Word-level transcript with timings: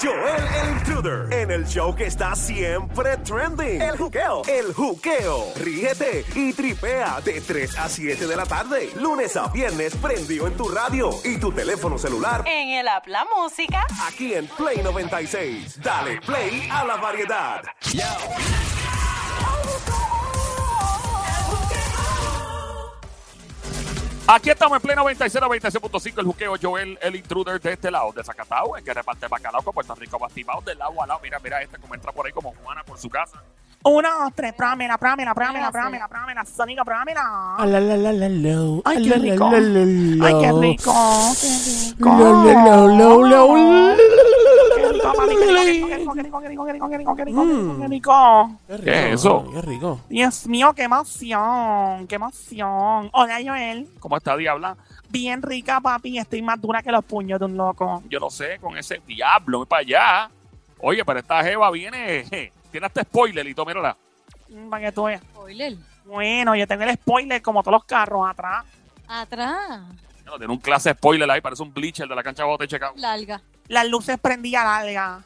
Joel 0.00 0.42
el 0.62 0.70
Intruder 0.70 1.32
en 1.32 1.50
el 1.50 1.66
show 1.66 1.94
que 1.94 2.06
está 2.06 2.34
siempre 2.34 3.16
trending. 3.18 3.80
El 3.80 3.96
juqueo. 3.96 4.42
El 4.46 4.72
juqueo. 4.72 5.52
Ríete 5.56 6.24
y 6.34 6.52
tripea 6.52 7.20
de 7.20 7.40
3 7.40 7.78
a 7.78 7.88
7 7.88 8.26
de 8.26 8.36
la 8.36 8.46
tarde. 8.46 8.90
Lunes 8.96 9.36
a 9.36 9.48
viernes 9.48 9.94
prendido 9.96 10.46
en 10.46 10.56
tu 10.56 10.68
radio 10.68 11.10
y 11.24 11.38
tu 11.38 11.52
teléfono 11.52 11.98
celular. 11.98 12.44
En 12.46 12.70
el 12.70 12.88
app 12.88 13.06
La 13.06 13.26
Música. 13.36 13.86
Aquí 14.06 14.34
en 14.34 14.46
Play 14.46 14.82
96. 14.82 15.80
Dale 15.82 16.20
play 16.20 16.68
a 16.70 16.84
la 16.84 16.96
variedad. 16.96 17.62
Aquí 24.26 24.50
estamos 24.50 24.76
en 24.76 24.82
pleno 24.82 25.02
96, 25.02 25.42
96.5, 25.42 26.18
el 26.20 26.24
juqueo 26.26 26.54
Joel, 26.60 26.98
el 27.02 27.16
intruder 27.16 27.60
de 27.60 27.72
este 27.72 27.90
lado, 27.90 28.12
de 28.12 28.22
Zacatau, 28.22 28.76
el 28.76 28.84
que 28.84 28.94
reparte 28.94 29.26
bacalao 29.26 29.62
con 29.62 29.74
Puerto 29.74 29.94
Rico 29.96 30.18
bastimado 30.18 30.60
de 30.62 30.74
lado 30.76 31.02
a 31.02 31.06
lado. 31.06 31.20
Mira, 31.22 31.38
mira 31.42 31.60
este 31.60 31.78
como 31.78 31.94
entra 31.94 32.12
por 32.12 32.26
ahí 32.26 32.32
como 32.32 32.54
Juana 32.62 32.84
por 32.84 32.98
su 32.98 33.10
casa. 33.10 33.42
Uno, 33.84 34.08
dos, 34.20 34.32
tres, 34.36 34.52
prámela, 34.52 34.96
prámela, 34.96 35.34
prámela, 35.34 35.72
prámela, 35.72 36.06
prámela, 36.08 36.44
Sónica, 36.44 36.84
prámela. 36.84 37.56
Ah, 37.58 37.66
la, 37.66 37.80
la, 37.80 37.96
la, 37.96 38.12
la, 38.12 38.28
la. 38.28 38.80
Ay, 38.84 38.96
Ah, 38.96 39.00
qué 39.02 39.08
la, 39.08 39.16
rico. 39.16 39.50
Ay, 39.50 40.34
qué 40.40 40.52
la. 40.52 40.60
rico, 40.60 40.94
qué 41.40 41.48
rico. 41.98 42.10
¿Qué 48.82 48.90
es 48.90 49.14
eso? 49.14 49.50
Qué 49.52 49.62
rico. 49.62 50.00
Dios 50.08 50.46
mío, 50.46 50.72
qué 50.74 50.82
emoción, 50.84 52.06
qué 52.06 52.14
emoción. 52.14 53.10
Hola, 53.12 53.38
Joel. 53.44 53.88
¿Cómo 54.00 54.16
está, 54.16 54.36
Diabla? 54.36 54.76
Bien 55.08 55.42
rica, 55.42 55.80
papi. 55.80 56.18
Estoy 56.18 56.42
más 56.42 56.60
dura 56.60 56.82
que 56.82 56.90
los 56.92 57.04
puños 57.04 57.38
de 57.38 57.46
un 57.46 57.56
loco. 57.56 58.02
Yo 58.08 58.20
no 58.20 58.30
sé, 58.30 58.58
con 58.60 58.76
ese 58.78 59.00
diablo, 59.06 59.58
voy 59.58 59.66
para 59.66 59.80
allá. 59.80 60.30
Oye, 60.78 61.04
pero 61.04 61.18
esta 61.18 61.42
jeva 61.42 61.70
viene. 61.70 62.50
Tiene 62.70 62.86
hasta 62.86 63.02
spoiler 63.02 63.46
y 63.46 63.54
todo, 63.54 63.66
mírala. 63.66 63.96
Mm, 64.48 64.70
para 64.70 64.90
tú. 64.92 65.06
Spoiler. 65.32 65.76
Bueno, 66.04 66.56
yo 66.56 66.66
tengo 66.66 66.82
el 66.84 66.94
spoiler 66.94 67.42
como 67.42 67.62
todos 67.62 67.72
los 67.72 67.84
carros 67.84 68.28
atrás. 68.28 68.64
Atrás. 69.06 69.82
No, 70.24 70.38
tiene 70.38 70.52
un 70.52 70.58
clase 70.58 70.92
spoiler 70.92 71.30
ahí, 71.30 71.40
parece 71.40 71.62
un 71.62 71.72
bleacher 71.72 72.08
de 72.08 72.14
la 72.14 72.22
cancha 72.22 72.42
de 72.42 72.48
bote 72.48 72.66
checado. 72.66 72.94
Larga. 72.96 73.42
Las 73.72 73.88
luces 73.88 74.18
prendían 74.20 74.66
larga. 74.66 75.24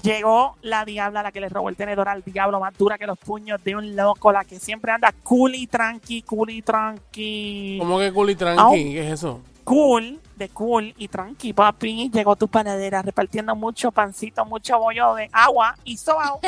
Llegó 0.00 0.56
la 0.62 0.84
diabla, 0.84 1.24
la 1.24 1.32
que 1.32 1.40
le 1.40 1.48
robó 1.48 1.68
el 1.68 1.74
tenedor 1.74 2.08
al 2.08 2.22
diablo, 2.22 2.60
más 2.60 2.72
dura 2.78 2.96
que 2.96 3.08
los 3.08 3.18
puños 3.18 3.60
de 3.64 3.74
un 3.74 3.96
loco, 3.96 4.30
la 4.30 4.44
que 4.44 4.60
siempre 4.60 4.92
anda 4.92 5.12
cool 5.24 5.56
y 5.56 5.66
tranqui, 5.66 6.22
cool 6.22 6.50
y 6.50 6.62
tranqui. 6.62 7.78
¿Cómo 7.80 7.98
que 7.98 8.12
cool 8.12 8.30
y 8.30 8.36
tranqui? 8.36 8.92
¿Qué 8.92 9.08
es 9.08 9.14
eso? 9.14 9.40
Cool, 9.64 10.20
de 10.36 10.48
cool 10.50 10.94
y 10.96 11.08
tranqui, 11.08 11.52
papi. 11.54 12.08
Llegó 12.08 12.36
tu 12.36 12.46
panadera 12.46 13.02
repartiendo 13.02 13.56
mucho 13.56 13.90
pancito, 13.90 14.44
mucho 14.44 14.78
bollo 14.78 15.16
de 15.16 15.28
agua 15.32 15.74
y 15.82 15.96
sobao. 15.96 16.38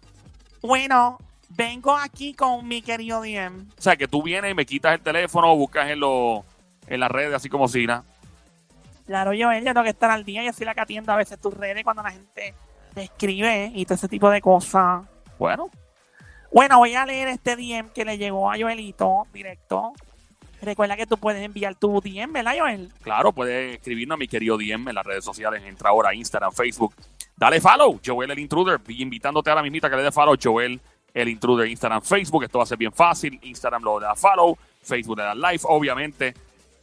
bueno, 0.62 1.18
vengo 1.50 1.94
aquí 1.94 2.32
con 2.32 2.66
mi 2.66 2.80
querido 2.80 3.20
DM. 3.20 3.66
O 3.78 3.82
sea, 3.82 3.96
que 3.96 4.08
tú 4.08 4.22
vienes 4.22 4.52
y 4.52 4.54
me 4.54 4.64
quitas 4.64 4.94
el 4.94 5.02
teléfono, 5.02 5.54
buscas 5.56 5.90
en, 5.90 6.00
los 6.00 6.40
en 6.86 7.00
las 7.00 7.10
redes 7.10 7.34
así 7.34 7.50
como 7.50 7.68
si 7.68 7.86
nada. 7.86 8.02
Claro, 9.06 9.32
yo, 9.32 9.52
yo 9.52 9.64
tengo 9.64 9.82
que 9.82 9.90
estar 9.90 10.10
al 10.10 10.24
día. 10.24 10.42
Yo 10.44 10.52
soy 10.52 10.66
la 10.66 10.74
que 10.74 10.80
atiendo 10.80 11.12
a 11.12 11.16
veces 11.16 11.38
tus 11.40 11.52
redes 11.54 11.84
cuando 11.84 12.02
la 12.02 12.10
gente 12.10 12.54
te 12.94 13.02
escribe 13.02 13.70
y 13.74 13.84
todo 13.84 13.94
ese 13.96 14.08
tipo 14.08 14.30
de 14.30 14.40
cosas. 14.40 15.02
Bueno, 15.38 15.70
Bueno, 16.52 16.78
voy 16.78 16.94
a 16.94 17.04
leer 17.04 17.28
este 17.28 17.56
DM 17.56 17.90
que 17.90 18.04
le 18.04 18.16
llegó 18.16 18.50
a 18.50 18.56
Joelito 18.58 19.26
directo. 19.32 19.92
Recuerda 20.62 20.96
que 20.96 21.06
tú 21.06 21.18
puedes 21.18 21.42
enviar 21.44 21.74
tu 21.74 22.00
DM, 22.00 22.32
¿verdad, 22.32 22.54
Joel? 22.58 22.90
claro, 23.02 23.32
puedes 23.32 23.74
escribirnos 23.74 24.14
a 24.14 24.18
mi 24.18 24.28
querido 24.28 24.56
DM 24.56 24.88
en 24.88 24.94
las 24.94 25.04
redes 25.04 25.24
sociales. 25.24 25.62
Entra 25.64 25.90
ahora 25.90 26.10
a 26.10 26.14
Instagram, 26.14 26.52
Facebook. 26.52 26.94
Dale 27.36 27.60
follow, 27.60 28.00
Joel 28.04 28.30
el 28.30 28.38
Intruder. 28.38 28.80
Y 28.88 29.02
invitándote 29.02 29.50
a 29.50 29.56
la 29.56 29.62
mismita 29.62 29.90
que 29.90 29.96
le 29.96 30.02
dé 30.04 30.12
follow, 30.12 30.36
Joel 30.42 30.80
el 31.12 31.28
Intruder, 31.28 31.66
Instagram, 31.66 32.00
Facebook. 32.00 32.44
Esto 32.44 32.58
va 32.58 32.64
a 32.64 32.66
ser 32.66 32.78
bien 32.78 32.92
fácil. 32.92 33.38
Instagram 33.42 33.82
lo 33.82 34.00
da 34.00 34.14
follow, 34.14 34.56
Facebook 34.80 35.18
le 35.18 35.24
da 35.24 35.34
like, 35.34 35.64
obviamente. 35.68 36.32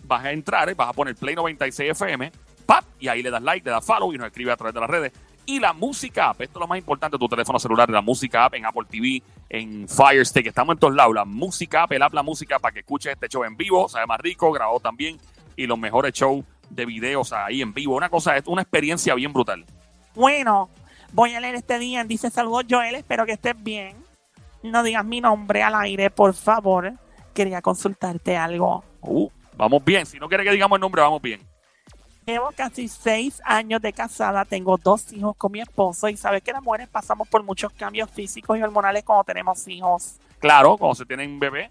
Vas 0.03 0.25
a 0.25 0.31
entrar, 0.31 0.69
eh, 0.69 0.73
vas 0.73 0.89
a 0.89 0.94
poner 0.94 1.16
Play 1.16 1.35
96 1.35 1.91
FM, 1.91 2.31
pap, 2.66 2.84
y 3.00 3.07
ahí 3.07 3.23
le 3.23 3.29
das 3.29 3.41
like, 3.41 3.66
le 3.66 3.72
das 3.72 3.85
follow 3.85 4.13
y 4.13 4.17
nos 4.17 4.28
escribe 4.28 4.51
a 4.51 4.57
través 4.57 4.73
de 4.73 4.79
las 4.79 4.89
redes. 4.89 5.13
Y 5.45 5.59
la 5.59 5.73
música 5.73 6.29
app, 6.29 6.41
esto 6.41 6.59
es 6.59 6.62
lo 6.62 6.67
más 6.67 6.78
importante, 6.78 7.17
tu 7.17 7.28
teléfono 7.28 7.59
celular, 7.59 7.89
la 7.89 8.01
música 8.01 8.45
app 8.45 8.53
en 8.53 8.66
Apple 8.66 8.84
TV, 8.89 9.23
en 9.50 9.88
Fire 9.88 10.25
Stick, 10.25 10.47
estamos 10.47 10.73
en 10.75 10.79
todos 10.79 10.95
lados. 10.95 11.13
La 11.16 11.25
música 11.25 11.84
app, 11.84 11.91
el 11.91 12.01
app, 12.01 12.13
la 12.13 12.23
música 12.23 12.59
para 12.59 12.73
que 12.73 12.81
escuches 12.81 13.13
este 13.13 13.28
show 13.28 13.44
en 13.44 13.57
vivo, 13.57 13.89
sabe 13.89 14.06
más 14.06 14.19
rico, 14.19 14.51
grabado 14.51 14.79
también, 14.79 15.17
y 15.56 15.66
los 15.66 15.78
mejores 15.78 16.13
shows 16.13 16.45
de 16.69 16.85
videos 16.85 17.33
ahí 17.33 17.62
en 17.62 17.73
vivo. 17.73 17.95
Una 17.95 18.09
cosa, 18.09 18.38
es 18.38 18.44
una 18.47 18.62
experiencia 18.62 19.16
bien 19.16 19.33
brutal. 19.33 19.66
Bueno, 20.16 20.69
voy 21.12 21.33
a 21.33 21.39
leer 21.39 21.56
este 21.56 21.79
DM. 21.79 22.07
Dice, 22.07 22.29
saludos, 22.29 22.66
Joel, 22.69 22.95
espero 22.95 23.25
que 23.25 23.33
estés 23.33 23.62
bien. 23.62 23.95
No 24.63 24.83
digas 24.83 25.03
mi 25.03 25.22
nombre 25.22 25.63
al 25.63 25.75
aire, 25.75 26.12
por 26.12 26.33
favor. 26.33 26.94
Quería 27.33 27.62
consultarte 27.62 28.38
algo. 28.38 28.83
Uh, 29.01 29.29
vamos 29.56 29.84
bien, 29.84 30.06
si 30.06 30.19
no 30.19 30.28
quiere 30.28 30.44
que 30.44 30.51
digamos 30.51 30.78
el 30.78 30.81
nombre, 30.81 31.01
vamos 31.01 31.22
bien. 31.22 31.41
Llevo 32.25 32.51
casi 32.56 32.88
seis 32.88 33.41
años 33.44 33.81
de 33.81 33.94
casada, 33.94 34.45
tengo 34.45 34.78
dos 34.78 35.12
hijos 35.12 35.35
con 35.38 35.51
mi 35.51 35.59
esposo 35.59 36.07
y 36.07 36.16
sabes 36.16 36.44
que 36.44 36.51
las 36.51 36.62
mujeres 36.62 36.88
pasamos 36.88 37.28
por 37.28 37.44
muchos 37.44 37.73
cambios 37.73 38.12
físicos 38.12 38.57
y 38.57 38.62
hormonales 38.62 39.03
cuando 39.03 39.23
tenemos 39.23 39.67
hijos. 39.67 40.19
Claro, 40.39 40.78
cuando 40.78 40.95
se 40.95 41.06
tienen 41.06 41.39
bebé, 41.39 41.69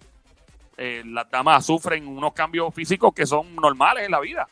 eh, 0.77 1.03
las 1.05 1.29
damas 1.29 1.65
sufren 1.65 2.07
unos 2.07 2.33
cambios 2.33 2.73
físicos 2.73 3.13
que 3.13 3.25
son 3.25 3.55
normales 3.55 4.05
en 4.05 4.11
la 4.11 4.19
vida. 4.19 4.47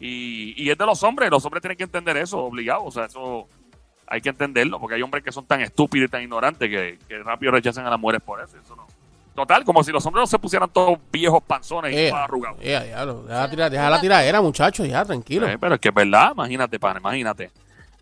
Y, 0.00 0.60
y 0.62 0.70
es 0.70 0.76
de 0.76 0.84
los 0.84 1.02
hombres, 1.02 1.30
los 1.30 1.44
hombres 1.44 1.62
tienen 1.62 1.78
que 1.78 1.84
entender 1.84 2.16
eso, 2.16 2.38
obligado. 2.38 2.84
O 2.84 2.90
sea, 2.90 3.06
eso 3.06 3.46
hay 4.06 4.20
que 4.20 4.28
entenderlo, 4.28 4.78
porque 4.80 4.96
hay 4.96 5.02
hombres 5.02 5.24
que 5.24 5.32
son 5.32 5.46
tan 5.46 5.60
estúpidos 5.60 6.08
y 6.08 6.10
tan 6.10 6.22
ignorantes 6.22 6.68
que, 6.68 6.98
que 7.08 7.18
rápido 7.22 7.52
rechazan 7.52 7.86
a 7.86 7.90
las 7.90 8.00
mujeres 8.00 8.22
por 8.22 8.42
eso. 8.42 8.58
eso 8.58 8.76
no. 8.76 8.86
Total, 9.34 9.64
como 9.64 9.82
si 9.82 9.90
los 9.92 10.04
hombres 10.04 10.22
no 10.22 10.26
se 10.26 10.38
pusieran 10.38 10.68
todos 10.70 10.98
viejos 11.10 11.42
panzones 11.42 11.92
y 11.94 11.96
Eh, 11.96 12.08
todos 12.10 12.22
arrugados. 12.24 12.58
eh, 12.60 12.84
diablo. 12.86 13.22
Deja, 13.22 13.40
la 13.40 13.50
tira- 13.50 13.70
deja 13.70 13.90
la 13.90 14.00
tiradera, 14.00 14.42
muchachos, 14.42 14.86
ya, 14.86 15.04
tranquilo. 15.04 15.48
Eh, 15.48 15.56
pero 15.58 15.74
es 15.76 15.80
que 15.80 15.88
es 15.88 15.94
verdad, 15.94 16.32
imagínate, 16.34 16.78
pan, 16.78 16.98
imagínate. 16.98 17.50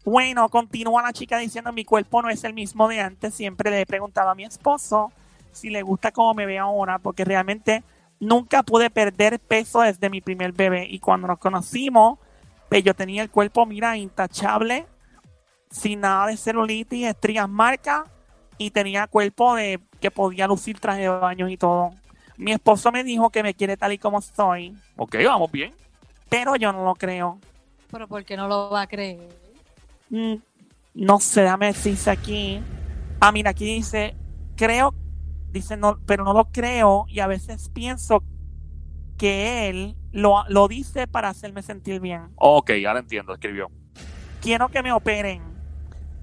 Bueno, 0.05 0.49
continúa 0.49 1.03
la 1.03 1.13
chica 1.13 1.39
diciendo 1.39 1.73
mi 1.73 1.85
cuerpo 1.85 2.21
no 2.23 2.31
es 2.31 2.43
el 2.45 2.53
mismo 2.55 2.89
de 2.89 3.01
antes. 3.01 3.35
Siempre 3.35 3.71
le 3.71 3.83
he 3.83 3.87
preguntado 3.87 4.31
a 4.31 4.35
mi 4.35 4.45
esposo 4.45 5.13
si 5.53 5.71
le 5.71 5.83
gusta 5.83 6.11
cómo 6.11 6.35
me 6.35 6.47
ve 6.47 6.59
ahora, 6.59 6.99
porque 6.99 7.25
realmente 7.25 7.84
nunca 8.19 8.63
pude 8.63 8.91
perder 8.91 9.39
peso 9.39 9.83
desde 9.83 10.10
mi 10.10 10.21
primer 10.21 10.53
bebé. 10.53 10.87
Y 10.89 10.99
cuando 10.99 11.28
nos 11.28 11.39
conocimos, 11.39 12.19
pues 12.69 12.83
yo 12.83 12.95
tenía 12.95 13.22
el 13.22 13.31
cuerpo, 13.31 13.66
mira, 13.66 13.97
intachable, 13.97 14.87
sin 15.71 16.01
nada 16.01 16.27
de 16.27 16.37
celulitis, 16.37 17.07
estrías 17.07 17.49
marcas, 17.49 18.03
y 18.59 18.71
tenía 18.71 19.07
cuerpo 19.07 19.54
de 19.54 19.81
que 20.01 20.11
podía 20.11 20.47
lucir 20.47 20.81
traje 20.81 21.03
de 21.03 21.09
baño 21.09 21.49
y 21.49 21.57
todo. 21.57 21.91
Mi 22.37 22.53
esposo 22.53 22.91
me 22.91 23.05
dijo 23.05 23.31
que 23.31 23.43
me 23.43 23.55
quiere 23.55 23.77
tal 23.77 23.93
y 23.93 23.99
como 23.99 24.21
soy, 24.21 24.75
Ok, 24.97 25.17
vamos 25.25 25.51
bien. 25.53 25.73
pero 26.29 26.57
yo 26.57 26.73
no 26.73 26.85
lo 26.85 26.95
creo. 26.95 27.39
Pero 27.91 28.09
¿por 28.09 28.25
qué 28.25 28.37
no 28.37 28.49
lo 28.49 28.71
va 28.71 28.83
a 28.83 28.87
creer? 28.87 29.21
Mm, 30.09 30.35
no 30.95 31.21
sé, 31.21 31.43
déjame 31.43 31.67
decirse 31.67 32.11
aquí. 32.11 32.61
Ah, 33.21 33.31
mira, 33.33 33.51
aquí 33.51 33.67
dice, 33.67 34.17
creo, 34.57 34.95
dice, 35.53 35.77
no, 35.77 35.99
pero 36.07 36.25
no 36.25 36.33
lo 36.33 36.47
creo 36.47 37.05
y 37.09 37.21
a 37.21 37.27
veces 37.27 37.69
pienso 37.69 38.23
que 39.19 39.69
él 39.69 39.97
lo, 40.13 40.45
lo 40.49 40.67
dice 40.69 41.07
para 41.07 41.29
hacerme 41.29 41.63
sentir 41.63 42.01
bien. 42.01 42.29
Ok, 42.37 42.71
ahora 42.87 43.01
entiendo, 43.01 43.35
escribió. 43.35 43.69
Quiero 44.41 44.69
que 44.69 44.83
me 44.83 44.93
operen 44.93 45.43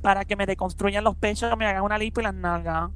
para 0.01 0.25
que 0.25 0.35
me 0.35 0.45
reconstruyan 0.45 1.03
los 1.03 1.15
pechos, 1.15 1.49
que 1.49 1.55
me 1.55 1.67
hagan 1.67 1.83
una 1.83 1.97
lipo 1.99 2.19
y 2.21 2.23
las 2.23 2.33
nalgas. 2.33 2.89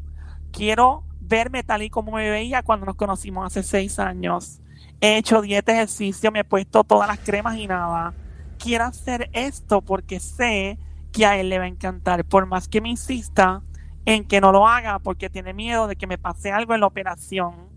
Quiero 0.52 1.04
verme 1.20 1.64
tal 1.64 1.82
y 1.82 1.90
como 1.90 2.12
me 2.12 2.30
veía 2.30 2.64
cuando 2.64 2.86
nos 2.86 2.96
conocimos 2.96 3.46
hace 3.46 3.64
seis 3.64 4.00
años. 4.00 4.60
He 5.00 5.18
hecho 5.18 5.42
dieta, 5.42 5.72
ejercicio, 5.72 6.32
me 6.32 6.40
he 6.40 6.44
puesto 6.44 6.84
todas 6.84 7.08
las 7.08 7.20
cremas 7.20 7.58
y 7.58 7.68
nada. 7.68 8.14
Quiero 8.60 8.86
hacer 8.86 9.30
esto 9.34 9.82
porque 9.82 10.20
sé 10.20 10.78
que 11.12 11.26
a 11.26 11.40
él 11.40 11.50
le 11.50 11.58
va 11.58 11.66
a 11.66 11.68
encantar. 11.68 12.26
Por 12.26 12.46
más 12.46 12.68
que 12.68 12.82
me 12.82 12.90
insista 12.90 13.64
en 14.06 14.26
que 14.26 14.42
no 14.42 14.52
lo 14.52 14.68
haga 14.68 15.00
porque 15.00 15.30
tiene 15.30 15.54
miedo 15.54 15.88
de 15.88 15.96
que 15.96 16.08
me 16.08 16.18
pase 16.18 16.52
algo 16.52 16.74
en 16.74 16.82
la 16.82 16.88
operación. 16.88 17.70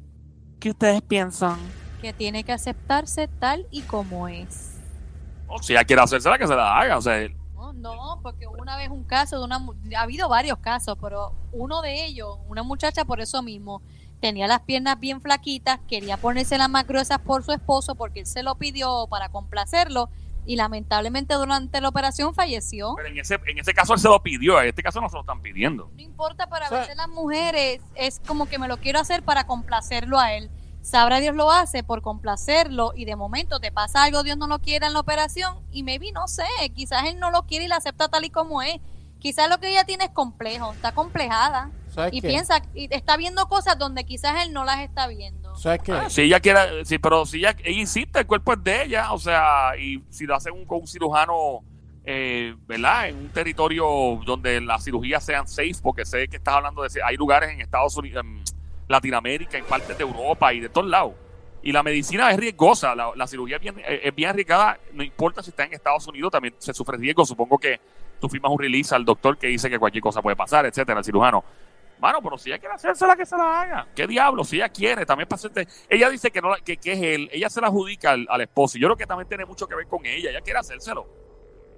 ¿Qué 0.60 0.70
ustedes 0.70 1.02
piensan? 1.02 1.58
Que 2.00 2.12
tiene 2.12 2.44
que 2.44 2.52
aceptarse 2.52 3.28
tal 3.28 3.66
y 3.70 3.82
como 3.82 4.28
es. 4.28 4.78
O 5.46 5.62
si 5.62 5.72
ella 5.72 5.84
quiere 5.84 6.02
hacérsela, 6.02 6.38
que 6.38 6.46
se 6.46 6.54
la 6.54 6.78
haga. 6.78 6.98
O 6.98 7.02
sea, 7.02 7.28
porque 8.24 8.46
una 8.48 8.76
vez 8.78 8.88
un 8.88 9.04
caso 9.04 9.38
de 9.38 9.44
una 9.44 9.60
ha 9.96 10.00
habido 10.02 10.28
varios 10.30 10.58
casos, 10.58 10.96
pero 11.00 11.34
uno 11.52 11.82
de 11.82 12.06
ellos, 12.06 12.38
una 12.48 12.62
muchacha 12.62 13.04
por 13.04 13.20
eso 13.20 13.42
mismo, 13.42 13.82
tenía 14.20 14.46
las 14.48 14.60
piernas 14.60 14.98
bien 14.98 15.20
flaquitas, 15.20 15.78
quería 15.86 16.16
ponerse 16.16 16.56
las 16.56 16.70
más 16.70 16.86
gruesas 16.86 17.18
por 17.18 17.44
su 17.44 17.52
esposo 17.52 17.94
porque 17.94 18.20
él 18.20 18.26
se 18.26 18.42
lo 18.42 18.54
pidió 18.54 19.06
para 19.10 19.28
complacerlo 19.28 20.08
y 20.46 20.56
lamentablemente 20.56 21.34
durante 21.34 21.80
la 21.82 21.88
operación 21.90 22.34
falleció. 22.34 22.94
pero 22.96 23.08
en 23.08 23.18
ese, 23.18 23.38
en 23.46 23.58
ese 23.58 23.74
caso 23.74 23.92
él 23.94 24.00
se 24.00 24.08
lo 24.08 24.22
pidió. 24.22 24.58
En 24.60 24.68
este 24.68 24.82
caso 24.82 25.00
no 25.02 25.08
se 25.10 25.14
lo 25.16 25.20
están 25.20 25.42
pidiendo. 25.42 25.90
No 25.94 26.02
importa, 26.02 26.46
para 26.48 26.66
O 26.66 26.68
sea- 26.70 26.80
veces 26.80 26.96
las 26.96 27.08
mujeres 27.08 27.80
es 27.94 28.20
como 28.26 28.46
que 28.46 28.58
me 28.58 28.68
lo 28.68 28.78
quiero 28.78 28.98
hacer 29.00 29.22
para 29.22 29.46
complacerlo 29.46 30.18
a 30.18 30.32
él. 30.34 30.50
Sabrá 30.84 31.18
Dios 31.18 31.34
lo 31.34 31.50
hace 31.50 31.82
por 31.82 32.02
complacerlo 32.02 32.92
y 32.94 33.06
de 33.06 33.16
momento 33.16 33.58
te 33.58 33.72
pasa 33.72 34.02
algo, 34.02 34.22
Dios 34.22 34.36
no 34.36 34.46
lo 34.46 34.58
quiera 34.58 34.86
en 34.86 34.92
la 34.92 35.00
operación 35.00 35.56
y 35.72 35.82
maybe 35.82 36.12
no 36.12 36.28
sé, 36.28 36.44
quizás 36.74 37.06
él 37.06 37.18
no 37.18 37.30
lo 37.30 37.46
quiere 37.46 37.64
y 37.64 37.68
la 37.68 37.76
acepta 37.76 38.08
tal 38.08 38.26
y 38.26 38.30
como 38.30 38.60
es. 38.60 38.76
Quizás 39.18 39.48
lo 39.48 39.58
que 39.58 39.70
ella 39.70 39.84
tiene 39.84 40.04
es 40.04 40.10
complejo, 40.10 40.74
está 40.74 40.92
complejada 40.92 41.70
¿Sabes 41.88 42.12
y 42.12 42.20
qué? 42.20 42.28
piensa 42.28 42.60
y 42.74 42.94
está 42.94 43.16
viendo 43.16 43.48
cosas 43.48 43.78
donde 43.78 44.04
quizás 44.04 44.44
él 44.44 44.52
no 44.52 44.66
las 44.66 44.80
está 44.80 45.06
viendo. 45.06 45.56
¿Sabes 45.56 45.80
qué? 45.82 45.92
Ah, 45.92 46.10
si 46.10 46.20
ella 46.20 46.38
quiere, 46.40 46.84
sí, 46.84 46.98
pero 46.98 47.24
si 47.24 47.38
ella, 47.38 47.56
ella 47.64 47.80
insiste, 47.80 48.18
el 48.18 48.26
cuerpo 48.26 48.52
es 48.52 48.62
de 48.62 48.82
ella, 48.82 49.10
o 49.14 49.18
sea, 49.18 49.78
y 49.78 50.04
si 50.10 50.26
lo 50.26 50.34
hacen 50.34 50.52
un, 50.52 50.66
con 50.66 50.82
un 50.82 50.86
cirujano, 50.86 51.60
eh, 52.04 52.54
¿verdad? 52.66 53.08
En 53.08 53.16
un 53.16 53.28
territorio 53.30 54.20
donde 54.26 54.60
las 54.60 54.84
cirugías 54.84 55.24
sean 55.24 55.48
safe, 55.48 55.76
porque 55.82 56.04
sé 56.04 56.28
que 56.28 56.36
estás 56.36 56.56
hablando 56.56 56.82
de, 56.82 56.90
hay 57.02 57.16
lugares 57.16 57.48
en 57.48 57.62
Estados 57.62 57.96
Unidos, 57.96 58.22
en 58.22 58.44
Latinoamérica, 58.88 59.58
en 59.58 59.64
partes 59.64 59.96
de 59.96 60.02
Europa 60.04 60.52
y 60.52 60.60
de 60.60 60.68
todos 60.68 60.86
lados. 60.88 61.14
Y 61.62 61.72
la 61.72 61.82
medicina 61.82 62.30
es 62.30 62.36
riesgosa, 62.36 62.94
la, 62.94 63.12
la 63.16 63.26
cirugía 63.26 63.56
es 63.56 63.62
bien, 63.62 63.78
eh, 63.78 64.00
es 64.04 64.14
bien 64.14 64.30
arriesgada, 64.30 64.78
no 64.92 65.02
importa 65.02 65.42
si 65.42 65.50
está 65.50 65.64
en 65.64 65.72
Estados 65.72 66.06
Unidos, 66.06 66.30
también 66.30 66.54
se 66.58 66.74
sufre 66.74 66.98
riesgo. 66.98 67.24
Supongo 67.24 67.56
que 67.58 67.80
tú 68.20 68.28
firmas 68.28 68.52
un 68.52 68.58
release 68.58 68.94
al 68.94 69.04
doctor 69.04 69.38
que 69.38 69.46
dice 69.46 69.70
que 69.70 69.78
cualquier 69.78 70.02
cosa 70.02 70.20
puede 70.20 70.36
pasar, 70.36 70.66
etcétera, 70.66 70.98
el 70.98 71.04
cirujano. 71.04 71.42
Mano, 72.00 72.20
pero 72.20 72.36
si 72.36 72.50
ella 72.50 72.58
quiere 72.58 72.74
hacérsela, 72.74 73.16
que 73.16 73.24
se 73.24 73.36
la 73.36 73.62
haga. 73.62 73.88
¿Qué 73.94 74.06
diablo? 74.06 74.44
Si 74.44 74.56
ella 74.56 74.68
quiere, 74.68 75.06
también 75.06 75.26
hacerte- 75.30 75.66
Ella 75.88 76.10
dice 76.10 76.30
que, 76.30 76.42
no, 76.42 76.50
la- 76.50 76.58
que, 76.60 76.76
que 76.76 76.92
es 76.92 77.00
él. 77.00 77.30
Ella 77.32 77.48
se 77.48 77.60
la 77.62 77.68
adjudica 77.68 78.10
al, 78.10 78.26
al 78.28 78.40
esposo. 78.42 78.76
Y 78.76 78.80
yo 78.82 78.88
creo 78.88 78.96
que 78.96 79.06
también 79.06 79.28
tiene 79.28 79.46
mucho 79.46 79.66
que 79.66 79.74
ver 79.74 79.86
con 79.86 80.04
ella. 80.04 80.28
Ella 80.28 80.40
quiere 80.42 80.58
hacérselo. 80.58 81.06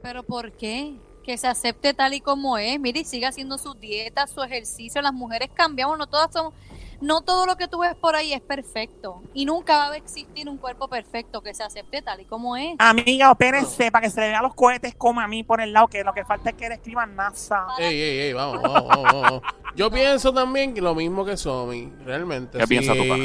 Pero 0.03 0.23
¿por 0.25 0.53
qué? 0.53 0.95
Que 1.23 1.37
se 1.39 1.47
acepte 1.47 1.95
tal 1.95 2.15
y 2.15 2.21
como 2.21 2.57
es. 2.59 2.81
Mire, 2.81 3.01
y 3.01 3.05
siga 3.05 3.29
haciendo 3.29 3.57
su 3.59 3.75
dieta, 3.75 4.27
su 4.27 4.43
ejercicio. 4.43 5.01
Las 5.03 5.13
mujeres 5.13 5.51
cambiamos, 5.55 5.97
no 5.99 6.07
todas 6.09 6.33
somos, 6.33 6.55
no 7.01 7.21
todo 7.21 7.47
lo 7.47 7.57
que 7.57 7.69
tú 7.69 7.81
ves 7.81 7.95
por 7.95 8.15
ahí 8.17 8.33
es 8.33 8.41
perfecto. 8.41 9.23
Y 9.35 9.45
nunca 9.45 9.77
va 9.77 9.93
a 9.93 9.97
existir 9.97 10.49
un 10.49 10.57
cuerpo 10.59 10.89
perfecto 10.89 11.43
que 11.43 11.55
se 11.55 11.63
acepte 11.63 12.03
tal 12.03 12.21
y 12.21 12.25
como 12.25 12.57
es. 12.57 12.75
Amiga, 12.79 13.31
opérense 13.31 13.91
para 13.91 14.05
que 14.05 14.11
se 14.11 14.21
le 14.21 14.29
vean 14.29 14.43
los 14.43 14.55
cohetes 14.55 14.95
como 14.95 15.21
a 15.21 15.29
mí 15.29 15.43
por 15.43 15.61
el 15.61 15.73
lado, 15.73 15.89
que 15.89 16.03
lo 16.05 16.13
que 16.13 16.25
falta 16.25 16.51
es 16.51 16.57
que 16.57 16.69
le 16.69 16.77
escriban 16.77 17.15
NASA. 17.17 17.67
Ey, 17.79 18.01
ey, 18.01 18.19
ey, 18.21 18.33
vamos, 18.33 18.63
vamos, 18.63 18.89
vamos, 18.89 19.13
vamos. 19.13 19.43
Yo 19.77 19.91
pienso 19.91 20.33
también 20.33 20.73
que 20.73 20.81
lo 20.81 20.95
mismo 20.95 21.25
que 21.25 21.37
Somi, 21.37 21.93
realmente. 22.05 22.59
¿Qué 22.59 22.65
si, 22.65 22.69
piensas 22.69 22.97
tú, 22.97 23.07
pana? 23.09 23.25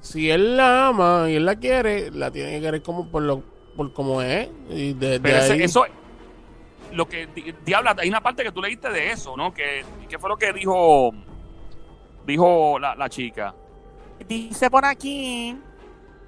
Si 0.00 0.30
él 0.30 0.56
la 0.56 0.88
ama 0.88 1.30
y 1.30 1.36
él 1.36 1.44
la 1.46 1.56
quiere, 1.56 2.10
la 2.10 2.30
tiene 2.30 2.52
que 2.52 2.60
querer 2.60 2.82
como 2.82 3.08
por 3.10 3.22
lo 3.22 3.42
por 3.76 3.92
como 3.92 4.20
es. 4.20 4.48
Y 4.68 4.92
de, 4.94 5.10
de 5.10 5.20
Pero 5.20 5.38
ese- 5.38 5.52
ahí- 5.54 5.62
eso, 5.62 5.84
lo 6.92 7.08
que 7.08 7.26
di- 7.28 7.54
diabla, 7.64 7.96
hay 7.98 8.08
una 8.08 8.20
parte 8.20 8.42
que 8.44 8.52
tú 8.52 8.60
leíste 8.60 8.88
de 8.90 9.12
eso, 9.12 9.36
¿no? 9.36 9.52
Que, 9.54 9.84
¿Qué 10.08 10.18
fue 10.18 10.28
lo 10.28 10.36
que 10.36 10.52
dijo 10.52 11.12
dijo 12.26 12.78
la, 12.78 12.94
la 12.94 13.08
chica? 13.08 13.54
Dice 14.28 14.70
por 14.70 14.84
aquí 14.84 15.56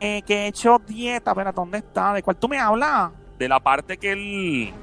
eh, 0.00 0.22
que 0.22 0.34
he 0.34 0.46
hecho 0.48 0.80
dieta. 0.86 1.34
Pero 1.34 1.52
¿dónde 1.52 1.78
está? 1.78 2.12
¿De 2.12 2.22
cuál 2.22 2.36
tú 2.36 2.48
me 2.48 2.58
hablas? 2.58 3.10
De 3.38 3.48
la 3.48 3.60
parte 3.60 3.96
que 3.98 4.12
él 4.12 4.74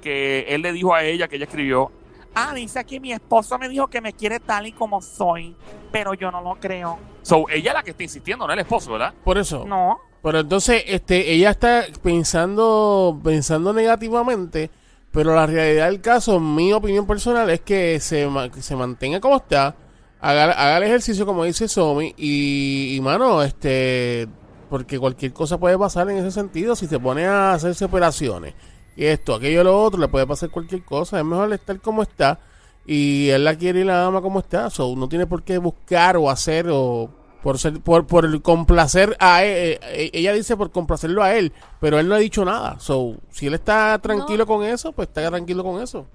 que 0.00 0.46
él 0.48 0.62
le 0.62 0.72
dijo 0.72 0.94
a 0.94 1.02
ella, 1.02 1.26
que 1.26 1.36
ella 1.36 1.46
escribió, 1.46 1.90
Ah, 2.34 2.52
dice 2.54 2.78
aquí 2.78 3.00
mi 3.00 3.12
esposo 3.12 3.58
me 3.58 3.68
dijo 3.68 3.88
que 3.88 4.00
me 4.00 4.12
quiere 4.12 4.38
tal 4.38 4.66
y 4.66 4.72
como 4.72 5.00
soy, 5.00 5.56
pero 5.90 6.14
yo 6.14 6.30
no 6.30 6.40
lo 6.40 6.54
creo. 6.60 6.98
So, 7.22 7.48
ella 7.48 7.70
es 7.70 7.74
la 7.74 7.82
que 7.82 7.90
está 7.90 8.04
insistiendo, 8.04 8.46
no 8.46 8.52
el 8.52 8.60
esposo, 8.60 8.92
¿verdad? 8.92 9.12
por 9.24 9.38
eso. 9.38 9.64
No. 9.66 9.98
Pero 10.22 10.40
entonces, 10.40 10.84
este, 10.86 11.32
ella 11.32 11.50
está 11.50 11.84
pensando, 12.00 13.20
pensando 13.24 13.72
negativamente, 13.72 14.70
pero 15.10 15.34
la 15.34 15.46
realidad 15.46 15.86
del 15.86 16.00
caso, 16.00 16.38
mi 16.38 16.72
opinión 16.72 17.06
personal, 17.06 17.50
es 17.50 17.60
que 17.60 17.98
se, 17.98 18.28
se 18.60 18.76
mantenga 18.76 19.20
como 19.20 19.36
está, 19.36 19.74
haga, 20.20 20.44
haga 20.52 20.76
el 20.78 20.82
ejercicio 20.84 21.26
como 21.26 21.44
dice 21.44 21.68
Somi, 21.68 22.14
y, 22.16 22.94
y 22.96 23.00
mano, 23.00 23.42
este, 23.42 24.28
porque 24.70 24.98
cualquier 24.98 25.32
cosa 25.32 25.58
puede 25.58 25.78
pasar 25.78 26.10
en 26.10 26.18
ese 26.18 26.30
sentido, 26.30 26.76
si 26.76 26.86
se 26.86 26.98
pone 26.98 27.26
a 27.26 27.52
hacerse 27.52 27.84
operaciones, 27.84 28.54
y 28.96 29.04
esto, 29.04 29.34
aquello, 29.34 29.64
lo 29.64 29.80
otro, 29.82 30.00
le 30.00 30.08
puede 30.08 30.26
pasar 30.26 30.50
cualquier 30.50 30.84
cosa, 30.84 31.18
es 31.18 31.24
mejor 31.24 31.52
estar 31.52 31.80
como 31.80 32.02
está, 32.02 32.40
y 32.86 33.28
él 33.28 33.44
la 33.44 33.56
quiere 33.56 33.80
y 33.80 33.84
la 33.84 34.06
ama 34.06 34.22
como 34.22 34.40
está, 34.40 34.70
so, 34.70 34.94
no 34.96 35.08
tiene 35.08 35.26
por 35.26 35.42
qué 35.42 35.58
buscar 35.58 36.16
o 36.16 36.30
hacer 36.30 36.68
o 36.70 37.10
por 37.42 37.58
ser 37.58 37.80
por 37.80 38.06
por 38.06 38.24
el 38.24 38.42
complacer 38.42 39.16
a 39.20 39.44
él, 39.44 39.50
eh, 39.52 39.80
eh, 39.82 40.10
ella 40.12 40.32
dice 40.32 40.56
por 40.56 40.70
complacerlo 40.70 41.22
a 41.22 41.34
él 41.36 41.52
pero 41.80 41.98
él 41.98 42.08
no 42.08 42.14
ha 42.14 42.18
dicho 42.18 42.44
nada. 42.44 42.78
So 42.80 43.16
si 43.30 43.46
él 43.46 43.54
está 43.54 43.98
tranquilo 43.98 44.46
con 44.46 44.64
eso 44.64 44.92
pues 44.92 45.08
está 45.08 45.28
tranquilo 45.28 45.62
con 45.62 45.80
eso 45.80 46.06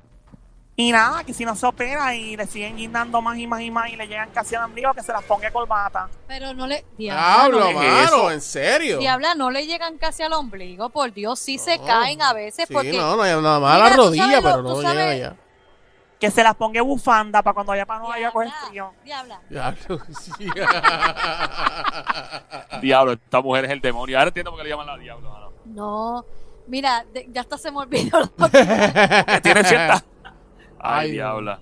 Y 0.76 0.92
nada, 0.92 1.24
que 1.24 1.36
si 1.36 1.46
no 1.46 1.56
se 1.56 1.68
opera 1.68 2.16
y 2.16 2.36
le 2.36 2.48
siguen 2.48 2.76
guindando 2.78 3.22
más 3.22 3.38
y 3.38 3.46
más 3.46 3.62
y 3.62 3.70
más 3.70 3.90
y 3.92 3.96
le 3.96 4.08
llegan 4.08 4.32
casi 4.32 4.56
al 4.56 4.64
ombligo, 4.64 4.92
que 4.96 5.04
se 5.04 5.12
las 5.12 5.24
ponga 5.24 5.52
corbata. 5.52 6.10
Pero 6.28 6.52
no 6.56 6.66
le. 6.66 6.84
Diabla, 6.98 7.44
hablo 7.44 7.60
no, 7.60 7.80
¿qué 7.80 8.04
es 8.04 8.12
mano 8.12 8.32
en 8.32 8.42
serio 8.42 8.98
Diabla, 8.98 9.36
no 9.36 9.52
le 9.52 9.68
llegan 9.68 10.00
casi 10.00 10.24
al 10.24 10.34
ombligo, 10.34 10.90
por 10.90 11.14
Dios, 11.14 11.38
sí 11.40 11.60
se 11.60 11.78
caen 11.80 12.24
a 12.24 12.34
veces 12.34 12.66
sí, 12.68 12.74
porque. 12.74 12.92
no 12.94 13.16
no 13.16 13.42
nada 13.42 13.60
más 13.60 13.72
a 13.72 13.76
Mira, 13.76 13.90
la 13.90 13.96
tú 13.96 14.02
rodilla 14.02 14.42
lo- 14.42 14.42
pero 14.42 14.62
no 14.64 14.82
llega 14.82 15.10
allá 15.10 15.36
Que 16.20 16.32
se 16.32 16.42
las 16.42 16.56
ponga 16.56 16.82
bufanda 16.82 17.44
para 17.44 17.54
cuando 17.54 17.70
vaya 17.72 17.86
para 17.86 18.00
Nueva 18.00 18.18
York 18.20 18.30
a 18.30 18.34
coger 18.34 18.52
frío. 18.68 18.94
diabla. 19.04 19.42
Diablo, 19.50 20.00
sí. 20.20 20.32
Diablo, 22.82 23.12
esta 23.14 23.42
mujer 23.42 23.66
es 23.66 23.72
el 23.72 23.82
demonio. 23.82 24.18
Ahora 24.18 24.30
entiendo 24.30 24.52
por 24.52 24.60
qué 24.60 24.64
le 24.64 24.70
llaman 24.72 24.88
la 24.88 24.98
diablo. 24.98 25.30
mano. 25.30 25.52
No, 25.66 26.26
mira, 26.68 27.06
de- 27.14 27.28
ya 27.32 27.42
hasta 27.42 27.58
se 27.60 27.72
me 27.72 27.78
olvidó. 27.80 28.22
Que 28.52 29.42
tiene 29.44 29.64
cierta. 29.64 30.04
Ay, 30.84 31.08
Ay, 31.08 31.12
diabla. 31.14 31.60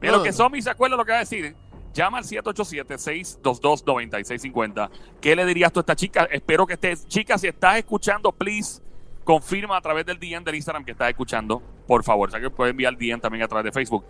Mira, 0.00 0.12
No, 0.12 0.18
lo 0.18 0.24
que. 0.24 0.32
Somi 0.32 0.60
se 0.60 0.70
acuerda 0.70 0.96
lo 0.96 1.04
que 1.04 1.12
va 1.12 1.18
a 1.18 1.20
decir. 1.20 1.54
Llama 1.94 2.18
al 2.18 2.24
787-622-9650. 2.24 4.90
¿Qué 5.20 5.34
le 5.34 5.44
dirías 5.46 5.72
tú 5.72 5.80
a 5.80 5.82
esta 5.82 5.96
chica? 5.96 6.28
Espero 6.30 6.66
que 6.66 6.74
estés. 6.74 7.06
Chica, 7.08 7.38
si 7.38 7.48
estás 7.48 7.78
escuchando, 7.78 8.30
please, 8.32 8.80
confirma 9.24 9.76
a 9.76 9.80
través 9.80 10.04
del 10.06 10.18
DM 10.18 10.44
del 10.44 10.54
Instagram 10.56 10.84
que 10.84 10.92
estás 10.92 11.08
escuchando. 11.08 11.60
Por 11.86 12.04
favor. 12.04 12.28
O 12.28 12.32
sea 12.32 12.40
que 12.40 12.50
puedes 12.50 12.70
enviar 12.72 12.96
DM 12.96 13.20
también 13.20 13.42
a 13.44 13.48
través 13.48 13.64
de 13.64 13.72
Facebook. 13.72 14.04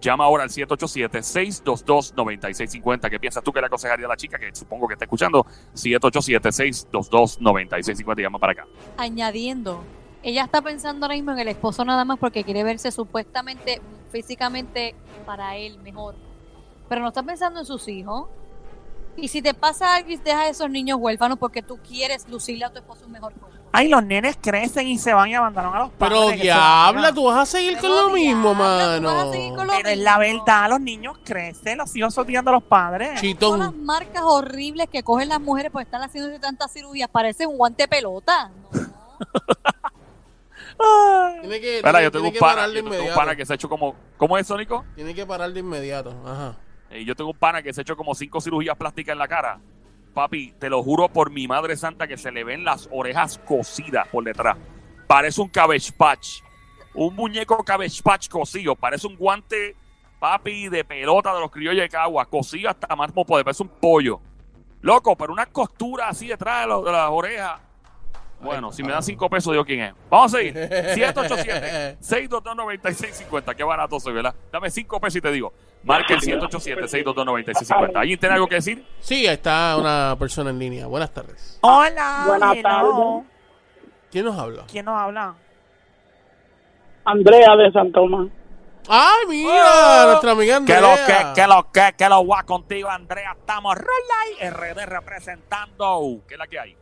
Llama 0.00 0.24
ahora 0.24 0.44
al 0.44 0.50
787-622-9650. 0.50 3.10
¿Qué 3.10 3.18
piensas 3.18 3.42
tú 3.42 3.52
que 3.52 3.58
le 3.60 3.66
aconsejaría 3.66 4.06
a 4.06 4.08
la 4.08 4.16
chica 4.16 4.38
que 4.38 4.54
supongo 4.54 4.86
que 4.86 4.92
está 4.94 5.04
escuchando? 5.04 5.44
787-622-9650. 5.74 8.20
Llama 8.22 8.38
para 8.38 8.52
acá. 8.52 8.66
Añadiendo, 8.98 9.82
ella 10.22 10.44
está 10.44 10.60
pensando 10.60 11.06
ahora 11.06 11.14
mismo 11.14 11.32
en 11.32 11.38
el 11.38 11.48
esposo 11.48 11.84
nada 11.84 12.04
más 12.04 12.18
porque 12.18 12.44
quiere 12.44 12.62
verse 12.62 12.90
supuestamente 12.90 13.80
físicamente 14.10 14.94
para 15.24 15.56
él 15.56 15.78
mejor. 15.78 16.14
Pero 16.88 17.00
no 17.00 17.08
está 17.08 17.22
pensando 17.22 17.60
en 17.60 17.66
sus 17.66 17.86
hijos. 17.88 18.28
Y 19.16 19.28
si 19.28 19.42
te 19.42 19.54
pasa 19.54 19.94
algo 19.94 20.10
y 20.10 20.16
dejas 20.16 20.40
a 20.40 20.48
esos 20.48 20.70
niños 20.70 20.98
huérfanos 21.00 21.38
porque 21.38 21.62
tú 21.62 21.78
quieres 21.78 22.28
lucirle 22.28 22.64
a 22.64 22.70
tu 22.70 22.78
esposo 22.78 23.06
un 23.06 23.12
mejor 23.12 23.32
cuerpo. 23.34 23.58
Ay, 23.72 23.88
los 23.88 24.02
nenes 24.02 24.36
crecen 24.40 24.88
y 24.88 24.98
se 24.98 25.12
van 25.12 25.28
y 25.28 25.34
abandonan 25.34 25.74
a 25.74 25.78
los 25.80 25.90
padres. 25.90 26.18
pero 26.18 26.42
diabla 26.42 27.12
tú 27.12 27.26
vas 27.26 27.38
a 27.38 27.46
seguir 27.46 27.78
con 27.78 27.90
lo 27.90 28.10
mismo 28.10 28.50
tú 28.50 28.56
mano 28.56 29.14
vas 29.14 29.28
a 29.28 29.32
seguir 29.32 29.54
con 29.54 29.66
lo 29.66 29.72
Pero 29.72 29.88
es 29.90 29.98
la 29.98 30.18
verdad, 30.18 30.68
los 30.70 30.80
niños 30.80 31.18
crecen, 31.24 31.78
los 31.78 31.94
hijos 31.94 32.12
son 32.12 32.26
tirando 32.26 32.50
a 32.50 32.54
los 32.54 32.64
padres. 32.64 33.20
Todas 33.38 33.58
las 33.58 33.70
chitón 33.70 33.84
marcas 33.84 34.22
horribles 34.24 34.88
que 34.88 35.04
cogen 35.04 35.28
las 35.28 35.40
mujeres 35.40 35.70
por 35.70 35.82
estar 35.82 36.02
haciendo 36.02 36.40
tantas 36.40 36.72
cirugías 36.72 37.08
parecen 37.08 37.48
un 37.48 37.58
guante 37.58 37.84
de 37.84 37.88
pelota. 37.88 38.50
No. 38.72 38.80
Tiene 41.40 41.60
que, 41.60 41.76
Espera, 41.78 41.92
tiene- 41.98 42.04
yo 42.04 42.10
tengo 42.10 42.24
tiene 42.24 42.36
un 42.38 42.40
pana, 42.40 42.54
parar 42.54 42.68
yo 42.68 42.72
de 42.74 42.80
tengo 42.80 42.88
un 42.90 42.94
inmediato 42.96 43.18
pana 43.20 43.36
que 43.36 43.46
se 43.46 43.52
ha 43.52 43.56
hecho 43.56 43.68
como. 43.68 43.94
¿Cómo 44.16 44.38
es, 44.38 44.46
Sónico? 44.46 44.84
tiene 44.94 45.14
que 45.14 45.26
parar 45.26 45.52
de 45.52 45.60
inmediato 45.60 46.10
ajá 46.26 46.56
Eh, 46.90 47.04
yo 47.04 47.14
tengo 47.14 47.30
un 47.30 47.36
pana 47.38 47.62
que 47.62 47.72
se 47.72 47.80
ha 47.80 47.82
hecho 47.82 47.96
como 47.96 48.14
cinco 48.14 48.40
cirugías 48.40 48.76
plásticas 48.76 49.12
en 49.12 49.18
la 49.18 49.28
cara. 49.28 49.60
Papi, 50.14 50.52
te 50.58 50.68
lo 50.68 50.82
juro 50.82 51.08
por 51.08 51.30
mi 51.30 51.46
madre 51.46 51.76
santa 51.76 52.08
que 52.08 52.16
se 52.16 52.32
le 52.32 52.42
ven 52.42 52.64
las 52.64 52.88
orejas 52.90 53.38
cosidas 53.46 54.08
por 54.08 54.24
detrás. 54.24 54.56
Parece 55.06 55.40
un 55.40 55.48
cabbage 55.48 55.92
patch. 55.96 56.40
Un 56.94 57.14
muñeco 57.14 57.62
cabbage 57.62 58.02
patch 58.02 58.28
cosido. 58.28 58.74
Parece 58.74 59.06
un 59.06 59.16
guante 59.16 59.76
papi 60.18 60.68
de 60.68 60.84
pelota 60.84 61.32
de 61.32 61.40
los 61.40 61.50
criollos 61.50 61.80
de 61.82 61.88
Cagua, 61.88 62.26
cocido 62.26 62.68
hasta 62.70 62.94
más 62.96 63.12
como 63.12 63.24
poder, 63.24 63.44
parece 63.44 63.62
un 63.62 63.68
pollo. 63.68 64.20
Loco, 64.82 65.16
pero 65.16 65.32
una 65.32 65.46
costura 65.46 66.08
así 66.08 66.26
detrás 66.26 66.62
de, 66.62 66.66
lo- 66.66 66.82
de 66.82 66.90
las 66.92 67.08
orejas. 67.10 67.60
Bueno, 68.40 68.72
si 68.72 68.82
me 68.82 68.90
dan 68.92 69.02
cinco 69.02 69.28
pesos, 69.28 69.52
digo 69.52 69.64
quién 69.64 69.80
es. 69.80 69.94
Vamos 70.08 70.32
a 70.34 70.38
seguir. 70.38 70.54
787-622-9650. 72.00 73.54
Qué 73.54 73.64
barato 73.64 74.00
soy, 74.00 74.14
¿verdad? 74.14 74.34
Dame 74.50 74.70
cinco 74.70 75.00
pesos 75.00 75.16
y 75.16 75.20
te 75.20 75.30
digo. 75.30 75.52
Marca 75.82 76.14
el 76.14 76.20
787-622-9650. 76.20 77.96
¿Alguien 77.96 78.18
tiene 78.18 78.34
algo 78.34 78.46
que 78.46 78.56
decir? 78.56 78.84
Sí, 79.00 79.26
está 79.26 79.76
una 79.78 80.16
persona 80.18 80.50
en 80.50 80.58
línea. 80.58 80.86
Buenas 80.86 81.12
tardes. 81.12 81.58
Hola, 81.62 82.24
Buenas 82.26 82.62
tardes. 82.62 83.24
¿Quién 84.10 84.24
nos 84.24 84.38
habla? 84.38 84.64
¿Quién 84.70 84.84
nos 84.84 84.98
habla? 85.00 85.34
Andrea 87.04 87.56
de 87.56 87.72
San 87.72 87.92
Tomás. 87.92 88.28
¡Ay, 88.88 89.26
mira! 89.28 90.04
nuestra 90.06 90.32
amiga 90.32 90.64
Que 90.64 90.74
Andrea. 90.74 90.80
lo 90.80 90.96
que, 91.06 91.40
que 91.40 91.46
lo 91.46 91.70
que, 91.70 91.94
que 91.96 92.08
lo 92.08 92.26
va 92.26 92.42
contigo, 92.44 92.88
Andrea. 92.88 93.36
Estamos 93.38 93.76
Relay 93.76 94.50
RD 94.50 94.86
representando. 94.86 96.20
¿Qué 96.26 96.34
es 96.34 96.38
la 96.38 96.46
que 96.46 96.58
hay? 96.58 96.76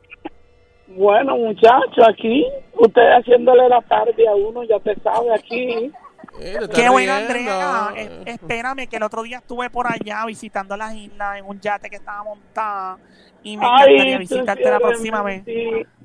Bueno, 0.88 1.36
muchachos, 1.36 2.04
aquí, 2.08 2.46
usted 2.74 3.02
haciéndole 3.12 3.68
la 3.68 3.80
tarde 3.82 4.26
a 4.26 4.34
uno, 4.34 4.62
ya 4.64 4.78
te 4.80 4.94
sabe, 5.00 5.34
aquí. 5.34 5.92
Eh, 6.40 6.56
Qué 6.72 6.88
buena 6.88 7.20
riendo. 7.26 7.50
Andrea. 7.52 8.02
Es- 8.26 8.34
espérame, 8.34 8.86
que 8.88 8.96
el 8.96 9.02
otro 9.02 9.22
día 9.22 9.38
estuve 9.38 9.70
por 9.70 9.86
allá 9.86 10.24
visitando 10.26 10.76
las 10.76 10.94
islas 10.94 11.38
en 11.38 11.44
un 11.46 11.58
yate 11.58 11.88
que 11.90 11.96
estaba 11.96 12.22
montada 12.22 12.98
y 13.42 13.56
me 13.56 13.64
encantaría 13.64 14.12
tú 14.14 14.18
visitarte 14.20 14.70
la 14.70 14.78
próxima 14.78 15.22
vez. 15.22 15.42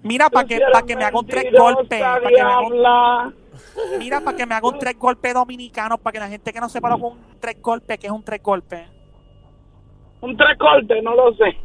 Mira, 0.02 0.30
para 0.30 0.48
que, 0.48 0.60
para 0.72 0.86
que 0.86 0.96
me 0.96 1.04
haga 1.04 1.20
un 1.20 1.28
tres 1.28 1.52
golpes. 1.52 2.00
Para 2.02 2.20
que 2.22 2.34
me 2.34 2.40
haga 2.42 2.62
un, 2.62 3.36
mira, 4.00 4.22
para 4.22 4.38
que 4.38 4.46
me 4.46 4.56
haga 4.56 4.68
un 4.68 4.80
tres 4.80 4.98
golpes 4.98 5.34
dominicano, 5.34 5.98
para 5.98 6.14
que 6.14 6.20
la 6.20 6.30
gente 6.30 6.54
que 6.54 6.60
no 6.60 6.70
sepa 6.70 6.90
lo 6.90 6.96
que 6.98 7.06
es 7.06 7.12
un 7.12 7.40
tres 7.40 7.62
golpes, 7.62 8.00
que 8.00 8.08
es 8.08 8.14
un 8.14 8.24
tres 8.24 8.42
golpes. 8.42 8.82
Un 10.22 10.38
tres 10.38 10.58
cortes, 10.58 11.04
no 11.04 11.14
lo 11.16 11.34
sé. 11.36 11.58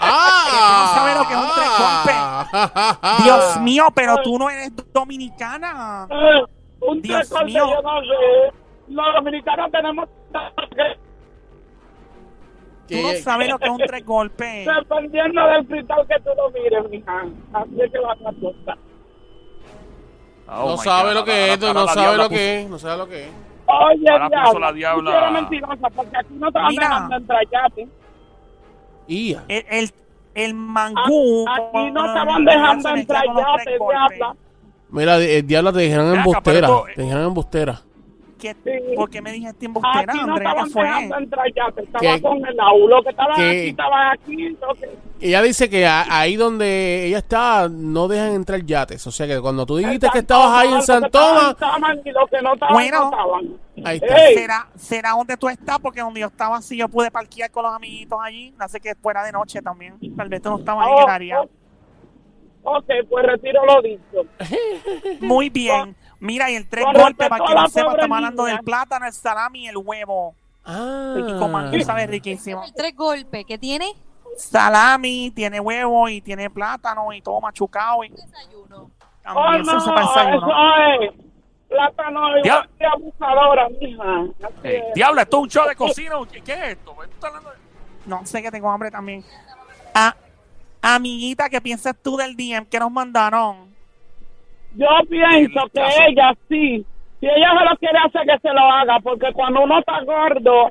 ¡Ah! 0.00 0.86
No 0.92 0.94
sabes 0.94 1.16
lo 1.16 1.26
que 1.26 1.34
es 1.34 1.40
un 1.40 1.48
tres 1.54 3.24
Dios 3.24 3.60
mío, 3.60 3.84
pero 3.94 4.16
tú 4.22 4.38
no 4.38 4.48
eres 4.50 4.70
dominicana. 4.92 6.06
Eh, 6.10 6.42
un 6.80 7.02
Dios 7.02 7.28
tres 7.28 7.44
mío. 7.44 7.66
yo 7.66 7.82
no 7.82 8.00
sé. 8.00 8.52
Los 8.88 9.14
dominicanos 9.14 9.70
tenemos 9.70 10.08
Tú 12.88 12.96
no 12.96 13.12
sabes 13.22 13.48
lo 13.48 13.58
que 13.58 13.64
es 13.66 13.70
un 13.70 13.78
tres 13.78 14.04
golpes. 14.04 14.66
dependiendo 14.66 15.46
del 15.46 15.66
cristal 15.66 16.06
que 16.08 16.16
tú 16.20 16.30
lo 16.36 16.50
mires, 16.50 16.90
mija. 16.90 17.22
Así 17.52 17.80
es 17.80 17.92
que 17.92 17.98
va 18.00 18.14
la 18.16 18.32
cosa. 18.32 18.78
Oh 20.52 20.70
no 20.70 20.76
sabe 20.78 21.10
God, 21.10 21.14
lo 21.14 21.24
que 21.24 21.52
es, 21.52 21.60
no 21.60 21.86
sabe 21.86 22.16
lo 22.16 22.28
que 22.28 22.60
es, 22.60 22.68
no 22.68 22.78
sabe 22.80 22.96
lo 22.98 23.08
que 23.08 23.24
es. 23.28 23.32
Oye, 23.66 23.98
diabla, 24.00 24.52
la 24.58 24.72
diabla. 24.72 25.18
eres 25.18 25.32
mentirosa, 25.32 25.90
porque 25.94 26.16
aquí 26.16 26.34
no 26.34 26.50
te 26.50 26.58
van 26.58 26.68
Mira. 26.70 26.88
dejando 26.88 27.16
entrar 29.10 29.30
yate. 29.30 29.30
Y 29.30 29.32
ya. 29.32 29.44
El, 29.48 29.64
el, 29.68 29.90
el 30.34 30.54
mangú. 30.54 31.44
Aquí 31.48 31.90
no 31.90 32.14
te 32.14 32.24
van 32.24 32.44
dejando 32.44 32.88
entrar 32.90 33.24
tres 33.64 33.78
golpes. 33.78 34.18
diabla. 34.18 34.36
Mira, 34.90 35.16
el 35.18 35.46
diablo 35.46 35.72
te 35.72 35.80
dijeron 35.80 36.16
embustera. 36.16 36.68
Te 36.94 37.02
dijeron 37.02 37.24
embustera. 37.26 37.82
¿Qué- 38.40 38.54
Sí. 38.64 38.94
¿Por 38.96 39.10
qué 39.10 39.20
me 39.22 39.32
dijiste 39.32 39.66
embustera, 39.66 40.00
Aquí 40.12 40.18
no 40.24 40.34
Andrea? 40.34 40.54
¿Qué 40.54 40.60
estaban 40.68 40.70
fue? 41.08 41.18
entrar 41.18 41.46
yate. 41.54 41.82
Estaba 41.82 42.00
¿Qué? 42.16 42.22
con 42.22 42.46
el 42.46 42.60
aulo 42.60 43.02
que 43.02 43.10
estaban 43.10 43.36
¿Qué? 43.36 43.48
aquí, 43.50 43.68
estaban 43.68 44.12
aquí. 44.12 44.46
entonces, 44.46 44.88
Ella 45.20 45.42
dice 45.42 45.68
que 45.68 45.86
a- 45.86 46.06
ahí 46.08 46.36
donde 46.36 47.04
ella 47.06 47.18
está 47.18 47.68
no 47.68 48.08
dejan 48.08 48.32
entrar 48.34 48.64
yates. 48.64 49.06
O 49.06 49.10
sea 49.10 49.26
que 49.26 49.38
cuando 49.40 49.66
tú 49.66 49.76
dijiste 49.76 50.08
que 50.12 50.20
estabas 50.20 50.50
ahí 50.58 50.72
en 50.72 50.82
San 50.82 51.10
Tomás, 51.10 51.50
estaban, 51.50 52.00
y 52.04 52.10
los 52.10 52.30
que 52.30 52.40
no 52.42 52.54
estaban, 52.54 52.74
Bueno. 52.74 53.10
no 53.10 53.86
ahí 53.86 53.96
está. 54.02 54.16
¿Será, 54.34 54.68
¿Será 54.76 55.10
donde 55.10 55.36
tú 55.36 55.48
estás? 55.48 55.78
Porque 55.78 56.00
donde 56.00 56.20
yo 56.20 56.26
estaba, 56.28 56.60
sí, 56.62 56.76
yo 56.78 56.88
pude 56.88 57.10
parquear 57.10 57.50
con 57.50 57.64
los 57.64 57.74
amiguitos 57.74 58.18
allí. 58.22 58.54
Hace 58.58 58.80
que 58.80 58.94
fuera 58.94 59.22
de 59.24 59.32
noche 59.32 59.60
también. 59.60 59.94
Tal 60.16 60.28
vez 60.30 60.40
tú 60.40 60.48
no 60.50 60.58
estabas 60.58 60.86
ahí 60.86 60.92
en 60.92 60.98
oh, 60.98 61.02
el 61.04 61.10
área. 61.10 61.40
oh. 61.42 61.48
Ok, 62.62 62.84
pues 63.08 63.26
retiro 63.26 63.62
lo 63.64 63.80
dicho. 63.82 64.26
Muy 65.20 65.48
bien. 65.50 65.96
Mira, 66.20 66.50
y 66.50 66.54
el 66.56 66.68
tres 66.68 66.84
golpes, 66.94 67.28
para 67.28 67.44
que 67.44 67.54
no 67.54 67.68
sepa, 67.68 67.92
estamos 67.92 68.16
hablando 68.16 68.44
del 68.44 68.60
plátano, 68.60 69.06
el 69.06 69.12
salami 69.12 69.64
y 69.64 69.68
el 69.68 69.76
huevo. 69.78 70.34
Ah. 70.64 71.14
Y 71.16 71.38
con 71.38 71.50
mango 71.50 71.80
sabe 71.82 72.06
riquísimo. 72.06 72.62
El 72.62 72.74
tres 72.74 72.94
golpes 72.94 73.44
que 73.46 73.58
tiene 73.58 73.92
Salami, 74.36 75.32
tiene 75.34 75.58
huevo 75.60 76.08
y 76.08 76.20
tiene 76.20 76.48
plátano 76.50 77.12
y 77.12 77.20
todo 77.20 77.40
machucado. 77.40 78.04
Y 78.04 78.10
desayuno. 78.10 78.90
Oh, 79.26 79.34
también 79.34 79.66
no, 79.66 79.70
se 79.72 79.76
usa 79.76 79.94
para 79.94 80.06
desayuno. 80.06 80.46
eso 80.46 81.02
es. 81.02 81.12
Plátano 81.68 82.38
y 82.38 82.42
Diablo. 82.42 82.70
y 82.80 82.84
abusadora, 82.84 83.68
mija. 83.80 84.04
Diablo, 84.94 85.20
esto 85.22 85.36
es 85.38 85.42
un 85.42 85.48
show 85.48 85.68
de 85.68 85.76
cocina. 85.76 86.14
¿Qué, 86.30 86.40
qué 86.42 86.52
es 86.52 86.62
esto? 86.72 86.92
¿Tú 86.94 87.02
estás 87.02 87.24
hablando 87.24 87.50
de- 87.50 87.56
No 88.06 88.26
sé 88.26 88.42
que 88.42 88.50
tengo 88.50 88.70
hambre 88.70 88.90
también. 88.90 89.24
Ah, 89.94 90.14
amiguita, 90.82 91.48
¿qué 91.48 91.60
piensas 91.60 91.94
tú 92.02 92.16
del 92.16 92.36
DM 92.36 92.66
que 92.66 92.78
nos 92.78 92.90
mandaron? 92.90 93.69
Yo 94.74 94.86
pienso 95.08 95.60
que 95.72 95.82
ella 96.08 96.34
sí. 96.48 96.84
Si 97.20 97.26
ella 97.26 97.52
se 97.58 97.64
lo 97.64 97.76
quiere 97.76 97.98
hacer, 97.98 98.22
que 98.22 98.38
se 98.38 98.54
lo 98.54 98.60
haga. 98.60 99.00
Porque 99.00 99.32
cuando 99.32 99.62
uno 99.62 99.78
está 99.78 100.02
gordo, 100.04 100.70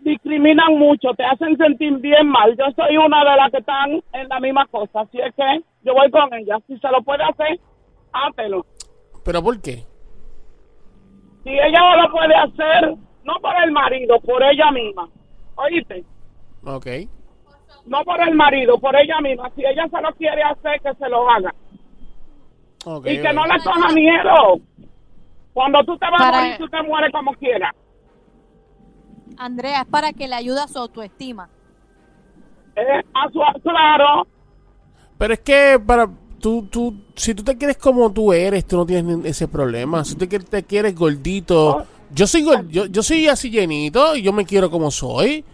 discriminan 0.00 0.78
mucho. 0.78 1.14
Te 1.14 1.24
hacen 1.24 1.56
sentir 1.56 1.96
bien 1.98 2.28
mal. 2.28 2.56
Yo 2.56 2.64
soy 2.74 2.96
una 2.96 3.24
de 3.24 3.36
las 3.36 3.50
que 3.50 3.58
están 3.58 4.02
en 4.12 4.28
la 4.28 4.40
misma 4.40 4.66
cosa. 4.66 5.00
Así 5.00 5.18
es 5.20 5.34
que 5.34 5.62
yo 5.82 5.94
voy 5.94 6.10
con 6.10 6.32
ella. 6.34 6.58
Si 6.66 6.78
se 6.78 6.88
lo 6.88 7.02
puede 7.02 7.24
hacer, 7.24 7.58
házelo. 8.12 8.64
¿Pero 9.24 9.42
por 9.42 9.60
qué? 9.60 9.84
Si 11.44 11.50
ella 11.50 11.78
no 11.80 12.02
lo 12.02 12.10
puede 12.10 12.34
hacer, 12.34 12.94
no 13.24 13.34
por 13.40 13.54
el 13.62 13.70
marido, 13.70 14.18
por 14.20 14.42
ella 14.42 14.70
misma. 14.70 15.08
¿Oíste? 15.56 16.04
Ok. 16.64 16.86
No 17.86 18.04
por 18.04 18.20
el 18.20 18.34
marido, 18.34 18.78
por 18.78 18.96
ella 18.96 19.20
misma. 19.20 19.50
Si 19.54 19.64
ella 19.64 19.86
se 19.88 20.00
lo 20.00 20.12
quiere 20.14 20.42
hacer, 20.42 20.80
que 20.80 20.94
se 20.94 21.08
lo 21.08 21.28
haga. 21.28 21.54
Y 23.04 23.20
que 23.20 23.32
no 23.32 23.46
le 23.46 23.58
coja 23.62 23.88
miedo. 23.92 24.60
Cuando 25.52 25.82
tú 25.84 25.98
te 25.98 26.06
vas 26.10 26.20
Para- 26.20 26.38
a 26.38 26.42
morir, 26.42 26.56
tú 26.58 26.68
te 26.68 26.82
mueres 26.82 27.10
como 27.12 27.32
quieras. 27.34 27.74
Andrea, 29.36 29.82
es 29.82 29.86
para 29.88 30.12
que 30.12 30.26
le 30.28 30.34
ayude 30.34 30.60
a 30.60 30.68
su 30.68 30.78
autoestima. 30.78 31.48
Eh, 32.76 33.02
a 33.14 33.28
su, 33.30 33.40
claro. 33.62 34.26
Pero 35.16 35.34
es 35.34 35.40
que 35.40 35.80
para 35.84 36.08
tú, 36.40 36.66
tú, 36.70 36.94
si 37.16 37.34
tú 37.34 37.42
te 37.42 37.56
quieres 37.56 37.76
como 37.76 38.10
tú 38.12 38.32
eres, 38.32 38.64
tú 38.66 38.76
no 38.76 38.86
tienes 38.86 39.24
ese 39.24 39.48
problema. 39.48 40.04
Si 40.04 40.12
tú 40.14 40.20
te, 40.20 40.28
quieres- 40.28 40.48
te 40.48 40.62
quieres 40.62 40.94
gordito, 40.94 41.84
yo 42.12 42.26
soy 42.26 42.44
yo, 42.68 42.86
yo 42.86 43.02
soy 43.02 43.26
así 43.28 43.50
llenito 43.50 44.14
y 44.16 44.22
yo 44.22 44.32
me 44.32 44.44
quiero 44.44 44.70
como 44.70 44.90
soy. 44.90 45.44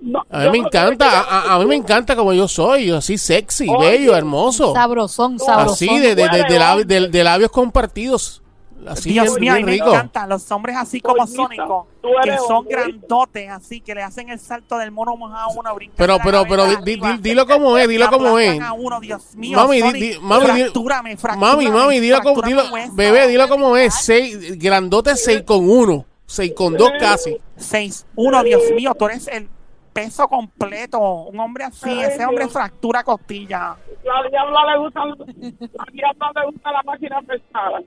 No, 0.00 0.24
A 0.30 0.38
mí 0.44 0.50
me 0.50 0.58
encanta, 0.58 1.20
a, 1.20 1.22
a- 1.52 1.54
a 1.54 1.58
mí 1.58 1.66
me 1.66 1.74
encanta 1.74 2.14
como 2.14 2.32
yo 2.32 2.46
soy, 2.48 2.90
así 2.90 3.18
sexy, 3.18 3.68
Oye. 3.68 3.90
bello, 3.90 4.14
hermoso. 4.16 4.72
Sabrosón, 4.72 5.38
sabrosón. 5.38 5.72
Así 5.74 5.98
de, 5.98 6.14
de, 6.14 6.28
de- 6.28 6.44
de 6.48 6.58
labios, 6.58 6.86
de- 6.86 7.08
de 7.08 7.24
labios 7.24 7.50
compartidos. 7.50 8.42
Así 8.86 9.10
Dios 9.10 9.34
bien, 9.36 9.40
mío, 9.40 9.52
a 9.52 9.56
mí 9.56 9.62
bien 9.64 9.84
me 9.84 9.90
encantan 9.90 10.28
los 10.28 10.48
hombres 10.52 10.76
así 10.76 11.00
como 11.00 11.26
Sónico, 11.26 11.88
que 12.22 12.36
son 12.46 12.66
grandotes, 12.66 13.50
así 13.50 13.80
que 13.80 13.94
le 13.96 14.02
hacen 14.02 14.28
el 14.28 14.38
salto 14.38 14.78
del 14.78 14.92
mono 14.92 15.16
mojado 15.16 15.50
a 15.50 15.52
uno, 15.52 15.74
brincan 15.74 15.96
Pero, 15.96 16.18
pero, 16.22 16.44
pero, 16.48 16.66
di- 16.82 16.94
di- 16.96 17.18
dilo 17.20 17.46
como 17.48 17.76
es, 17.78 17.88
dilo 17.88 18.08
como 18.10 18.38
es. 18.38 18.60
a 18.60 18.74
uno, 18.74 19.00
Dios 19.00 19.34
mío, 19.34 19.56
Mami, 19.58 19.80
Sonic, 19.80 19.94
di- 20.02 20.18
mami, 20.20 20.44
fractúrame, 20.46 21.16
fractúrame, 21.16 21.64
Mami, 21.64 21.68
mami, 21.76 21.98
dilo 22.00 22.20
como, 22.20 22.42
dilo, 22.42 22.62
hueso. 22.70 22.92
bebé, 22.94 23.26
dilo 23.26 23.48
como 23.48 23.76
es. 23.76 23.92
Seis, 23.94 24.56
grandote 24.56 25.16
6 25.16 25.42
con 25.44 25.68
1, 25.68 26.04
6 26.26 26.52
con 26.54 26.76
2 26.76 26.90
casi. 27.00 27.36
Seis, 27.56 28.06
uno, 28.14 28.44
Dios 28.44 28.62
mío, 28.76 28.94
tú 28.96 29.06
eres 29.06 29.26
el 29.28 29.48
peso 30.04 30.28
completo, 30.28 31.00
un 31.00 31.40
hombre 31.40 31.64
así, 31.64 31.90
Ay, 31.90 32.02
ese 32.02 32.24
hombre 32.24 32.44
Dios. 32.44 32.52
fractura 32.52 33.02
costilla. 33.02 33.76
La 34.04 34.28
diabla 34.30 34.72
le 34.72 34.78
gusta, 34.78 35.04
la 35.04 35.14
diabla 35.92 36.32
le 36.34 36.44
gusta 36.46 36.72
la 36.72 36.82
máquina 36.84 37.20
pesada. 37.22 37.80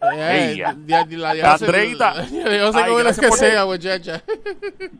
La 0.00 1.50
Andreita. 1.54 2.14
Yo 2.30 2.72
sé 2.72 2.84
cómo 2.84 2.98
es 2.98 3.04
gracias 3.04 3.20
que 3.20 3.28
por- 3.28 3.38
sea, 3.38 3.64
muchacha. 3.66 4.16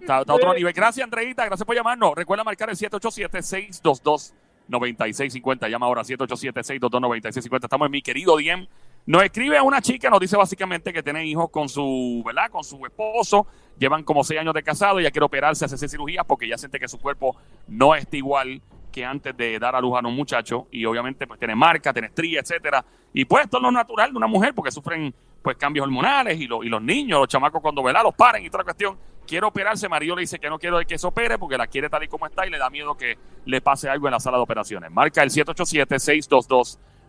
Está, 0.00 0.20
está 0.20 0.32
a 0.32 0.36
otro 0.36 0.54
nivel. 0.54 0.72
Gracias, 0.72 1.02
Andreita. 1.04 1.44
Gracias 1.46 1.66
por 1.66 1.74
llamarnos. 1.74 2.14
Recuerda 2.14 2.44
marcar 2.44 2.70
el 2.70 2.76
787-622-9650. 2.76 5.68
Llama 5.68 5.86
ahora 5.86 6.02
787-622-9650. 6.02 7.64
Estamos 7.64 7.86
en 7.86 7.92
mi 7.92 8.02
querido 8.02 8.36
Diem. 8.36 8.66
Nos 9.04 9.22
escribe 9.24 9.60
una 9.60 9.80
chica, 9.82 10.08
nos 10.10 10.20
dice 10.20 10.36
básicamente 10.36 10.92
que 10.92 11.02
tiene 11.02 11.24
hijos 11.26 11.50
con 11.50 11.68
su, 11.68 12.22
¿verdad? 12.24 12.50
Con 12.50 12.62
su 12.62 12.84
esposo. 12.86 13.46
Llevan 13.78 14.04
como 14.04 14.22
seis 14.22 14.40
años 14.40 14.54
de 14.54 14.62
casado. 14.62 15.00
Ella 15.00 15.10
quiere 15.10 15.24
operarse, 15.24 15.64
hacerse 15.64 15.88
cirugía 15.88 16.22
porque 16.22 16.46
ya 16.48 16.56
siente 16.56 16.78
que 16.78 16.86
su 16.86 17.00
cuerpo 17.00 17.36
no 17.66 17.94
está 17.96 18.16
igual 18.16 18.62
que 18.92 19.04
antes 19.04 19.36
de 19.36 19.58
dar 19.58 19.74
a 19.74 19.80
luz 19.80 19.96
a 19.98 20.06
un 20.06 20.14
muchacho. 20.14 20.68
Y 20.70 20.84
obviamente, 20.84 21.26
pues 21.26 21.38
tiene 21.38 21.56
marca, 21.56 21.92
tiene 21.92 22.08
estría, 22.08 22.40
etcétera. 22.40 22.84
Y 23.12 23.24
pues 23.24 23.44
esto 23.44 23.56
es 23.64 23.72
natural 23.72 24.12
de 24.12 24.16
una 24.16 24.28
mujer 24.28 24.54
porque 24.54 24.70
sufren 24.70 25.12
pues 25.42 25.56
cambios 25.56 25.84
hormonales 25.84 26.40
y, 26.40 26.46
lo- 26.46 26.62
y 26.62 26.68
los 26.68 26.80
niños, 26.80 27.18
los 27.18 27.28
chamacos 27.28 27.60
cuando 27.60 27.82
¿verdad? 27.82 28.04
los 28.04 28.14
paren 28.14 28.44
y 28.44 28.48
la 28.50 28.62
cuestión. 28.62 28.96
Quiere 29.26 29.46
operarse, 29.46 29.88
marido 29.88 30.14
le 30.14 30.20
dice 30.20 30.38
que 30.38 30.48
no 30.48 30.58
quiero 30.58 30.78
que 30.80 30.96
se 30.98 31.06
opere 31.06 31.38
porque 31.38 31.56
la 31.58 31.66
quiere 31.66 31.88
tal 31.88 32.02
y 32.04 32.08
como 32.08 32.26
está 32.26 32.46
y 32.46 32.50
le 32.50 32.58
da 32.58 32.70
miedo 32.70 32.96
que 32.96 33.16
le 33.46 33.60
pase 33.60 33.88
algo 33.88 34.06
en 34.06 34.12
la 34.12 34.20
sala 34.20 34.36
de 34.36 34.42
operaciones. 34.44 34.90
Marca 34.90 35.22
el 35.22 35.30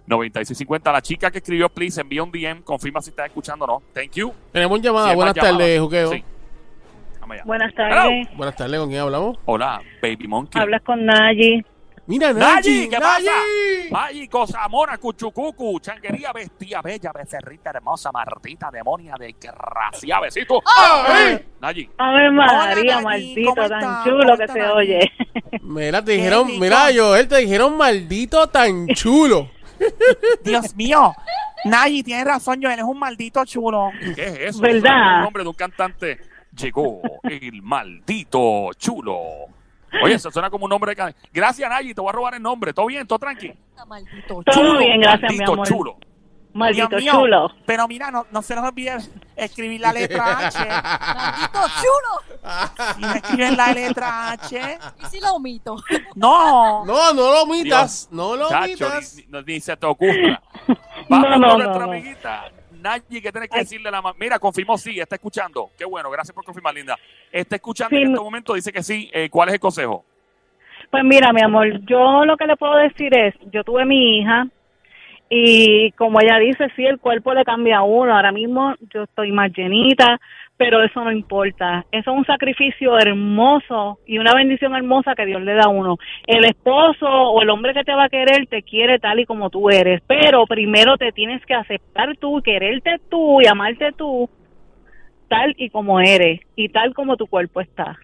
787-622-9650. 0.07 0.91
La 0.91 1.01
chica 1.01 1.31
que 1.31 1.37
escribió, 1.39 1.69
please, 1.69 2.01
envía 2.01 2.23
un 2.23 2.31
DM, 2.31 2.61
confirma 2.63 3.01
si 3.01 3.09
está 3.09 3.25
escuchando 3.25 3.65
o 3.65 3.67
no. 3.67 3.83
Thank 3.93 4.11
you. 4.13 4.33
Tenemos 4.51 4.79
Si 4.79 4.83
llamada. 4.85 5.09
hay 5.09 5.15
Buenas 5.15 5.35
tardes, 5.35 5.79
Juqueo. 5.79 6.11
Sí. 6.11 6.23
Buenas 7.45 7.73
Hello. 7.77 7.89
tardes. 7.89 8.27
Buenas 8.37 8.55
tardes, 8.55 8.79
¿con 8.79 8.89
quién 8.89 9.01
hablamos? 9.01 9.37
Hola, 9.45 9.81
Baby 10.01 10.27
Monkey. 10.27 10.61
Hablas 10.61 10.81
con 10.83 11.05
Nayi. 11.05 11.63
Mira, 12.05 12.33
Nayi, 12.33 12.53
Nayi, 12.53 12.89
¿qué 12.89 12.99
Nayi. 12.99 13.25
pasa? 13.25 13.31
Nayi, 13.91 14.27
cosa 14.27 14.67
mona, 14.67 14.97
cuchucucu, 14.97 15.79
changuería, 15.79 16.33
bestia, 16.33 16.81
bella, 16.81 17.11
becerrita, 17.13 17.69
hermosa, 17.73 18.11
martita, 18.11 18.69
demonia, 18.69 19.15
desgraciada, 19.17 20.19
besito. 20.21 20.59
¡Ay! 21.07 21.39
Nayi, 21.61 21.89
Ave 21.97 22.29
María, 22.29 22.61
Hola, 22.61 22.75
Nayi, 22.75 23.03
maldito, 23.05 23.55
¿cómo 23.55 23.69
tan 23.69 23.79
está? 23.79 24.03
chulo 24.03 24.23
¿Cómo 24.25 24.37
que 24.37 24.43
está, 24.43 24.53
se 24.53 24.59
Nayi? 24.59 24.71
oye. 24.73 25.11
Mira, 25.61 26.03
te 26.03 26.11
dijeron, 26.11 26.59
mira, 26.59 26.87
Joel, 26.93 27.27
te 27.29 27.37
dijeron 27.37 27.77
maldito 27.77 28.47
tan 28.47 28.87
chulo. 28.93 29.49
Dios 30.43 30.75
mío. 30.75 31.13
Nayi, 31.65 32.03
tienes 32.03 32.25
razón, 32.25 32.59
Joel, 32.61 32.79
es 32.79 32.85
un 32.85 32.99
maldito 32.99 33.43
chulo. 33.45 33.91
¿qué 34.15 34.23
es 34.27 34.39
eso? 34.55 34.61
¿Verdad? 34.61 35.17
El 35.17 35.23
nombre 35.23 35.43
de 35.43 35.49
un 35.49 35.55
cantante. 35.55 36.19
Llegó 36.57 37.01
el 37.23 37.61
maldito 37.61 38.69
chulo. 38.77 39.17
Oye, 40.03 40.15
eso 40.15 40.29
suena 40.31 40.49
como 40.49 40.65
un 40.65 40.69
nombre 40.69 40.91
de 40.91 40.95
can- 40.95 41.15
Gracias, 41.31 41.69
Nayi, 41.69 41.93
te 41.93 42.01
voy 42.01 42.09
a 42.09 42.13
robar 42.13 42.33
el 42.35 42.41
nombre. 42.41 42.73
¿Todo 42.73 42.87
bien? 42.87 43.05
¿Todo 43.07 43.19
tranqui? 43.19 43.53
Maldito 43.87 44.41
Todo 44.43 44.77
bien, 44.77 44.99
gracias, 45.01 45.31
mi 45.31 45.37
maldito 45.37 45.53
amor. 45.53 45.67
chulo. 45.67 45.97
Maldito 46.53 46.87
Dios 46.89 47.01
mío. 47.01 47.13
chulo. 47.13 47.51
Pero 47.65 47.87
mira, 47.87 48.11
no, 48.11 48.25
no 48.31 48.41
se 48.41 48.55
nos 48.55 48.63
olvide 48.65 48.97
escribir 49.35 49.81
la 49.81 49.91
letra 49.93 50.37
H. 50.47 50.57
Maldito 50.59 51.59
chulo. 51.81 52.39
Si 52.95 53.01
no 53.01 53.13
escriben 53.13 53.57
la 53.57 53.71
letra 53.73 54.31
H. 54.31 54.79
¿Y 55.01 55.05
si 55.07 55.19
lo 55.19 55.33
omito? 55.35 55.75
No. 56.15 56.85
No, 56.85 57.13
no 57.13 57.31
lo 57.31 57.43
omitas, 57.43 58.07
no 58.11 58.35
lo 58.35 58.49
Chacho, 58.49 58.85
omitas. 58.87 59.15
ni, 59.15 59.23
ni- 59.39 59.43
ni 59.53 59.59
se 59.59 59.75
te 59.77 59.85
ocurra. 59.85 60.41
Vamos 61.09 61.09
No, 61.09 61.19
no, 61.19 61.29
con 61.29 61.41
no, 61.41 61.57
nuestra 61.57 61.85
no. 61.85 61.91
amiguita. 61.91 62.51
Nayi, 62.71 63.21
¿qué 63.21 63.31
tienes 63.31 63.49
que 63.49 63.57
Ay. 63.57 63.63
decirle 63.63 63.87
a 63.87 63.91
la 63.93 64.01
mamá? 64.01 64.15
Mira, 64.19 64.37
confirmó 64.39 64.77
sí, 64.77 64.99
está 64.99 65.15
escuchando. 65.15 65.69
Qué 65.77 65.85
bueno, 65.85 66.09
gracias 66.11 66.35
por 66.35 66.43
confirmar, 66.43 66.73
linda. 66.73 66.97
Está 67.31 67.55
escuchando 67.55 67.95
Sí, 67.95 68.01
en 68.01 68.09
este 68.11 68.19
momento, 68.23 68.53
dice 68.53 68.71
que 68.73 68.83
sí. 68.83 69.09
Eh, 69.13 69.29
¿Cuál 69.29 69.47
es 69.49 69.53
el 69.55 69.59
consejo? 69.61 70.03
Pues 70.91 71.03
mira, 71.05 71.31
mi 71.33 71.41
amor, 71.41 71.65
yo 71.89 72.25
lo 72.25 72.35
que 72.37 72.45
le 72.45 72.57
puedo 72.57 72.75
decir 72.75 73.17
es, 73.17 73.33
yo 73.51 73.63
tuve 73.63 73.85
mi 73.85 74.19
hija 74.19 74.47
y 75.29 75.91
como 75.93 76.19
ella 76.21 76.37
dice, 76.37 76.67
sí, 76.75 76.85
el 76.85 76.99
cuerpo 76.99 77.33
le 77.33 77.43
cambia 77.43 77.77
a 77.77 77.83
uno. 77.83 78.15
Ahora 78.15 78.31
mismo 78.31 78.75
yo 78.93 79.03
estoy 79.03 79.31
más 79.31 79.51
llenita, 79.51 80.19
pero 80.57 80.83
eso 80.83 81.03
no 81.03 81.11
importa. 81.11 81.85
Eso 81.91 82.11
es 82.11 82.17
un 82.17 82.25
sacrificio 82.25 82.97
hermoso 82.99 83.99
y 84.05 84.19
una 84.19 84.35
bendición 84.35 84.75
hermosa 84.75 85.15
que 85.15 85.25
Dios 85.25 85.41
le 85.41 85.55
da 85.55 85.63
a 85.65 85.69
uno. 85.69 85.97
El 86.27 86.45
esposo 86.45 87.07
o 87.07 87.41
el 87.41 87.49
hombre 87.49 87.73
que 87.73 87.83
te 87.83 87.93
va 87.95 88.05
a 88.05 88.09
querer 88.09 88.45
te 88.47 88.61
quiere 88.61 88.99
tal 88.99 89.19
y 89.19 89.25
como 89.25 89.49
tú 89.49 89.69
eres, 89.69 90.01
pero 90.05 90.45
primero 90.45 90.97
te 90.97 91.11
tienes 91.11 91.43
que 91.45 91.55
aceptar 91.55 92.15
tú, 92.17 92.41
quererte 92.43 92.97
tú 93.09 93.41
y 93.41 93.47
amarte 93.47 93.91
tú 93.93 94.29
tal 95.29 95.55
y 95.57 95.69
como 95.71 95.99
eres 95.99 96.41
y 96.55 96.69
tal 96.69 96.93
como 96.93 97.17
tu 97.17 97.25
cuerpo 97.25 97.59
está. 97.59 97.97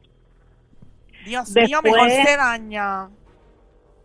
Dios 1.26 1.54
mío, 1.54 1.80
Después- 1.84 1.84
mejor 1.84 2.10
se 2.10 2.38
daña. 2.38 3.08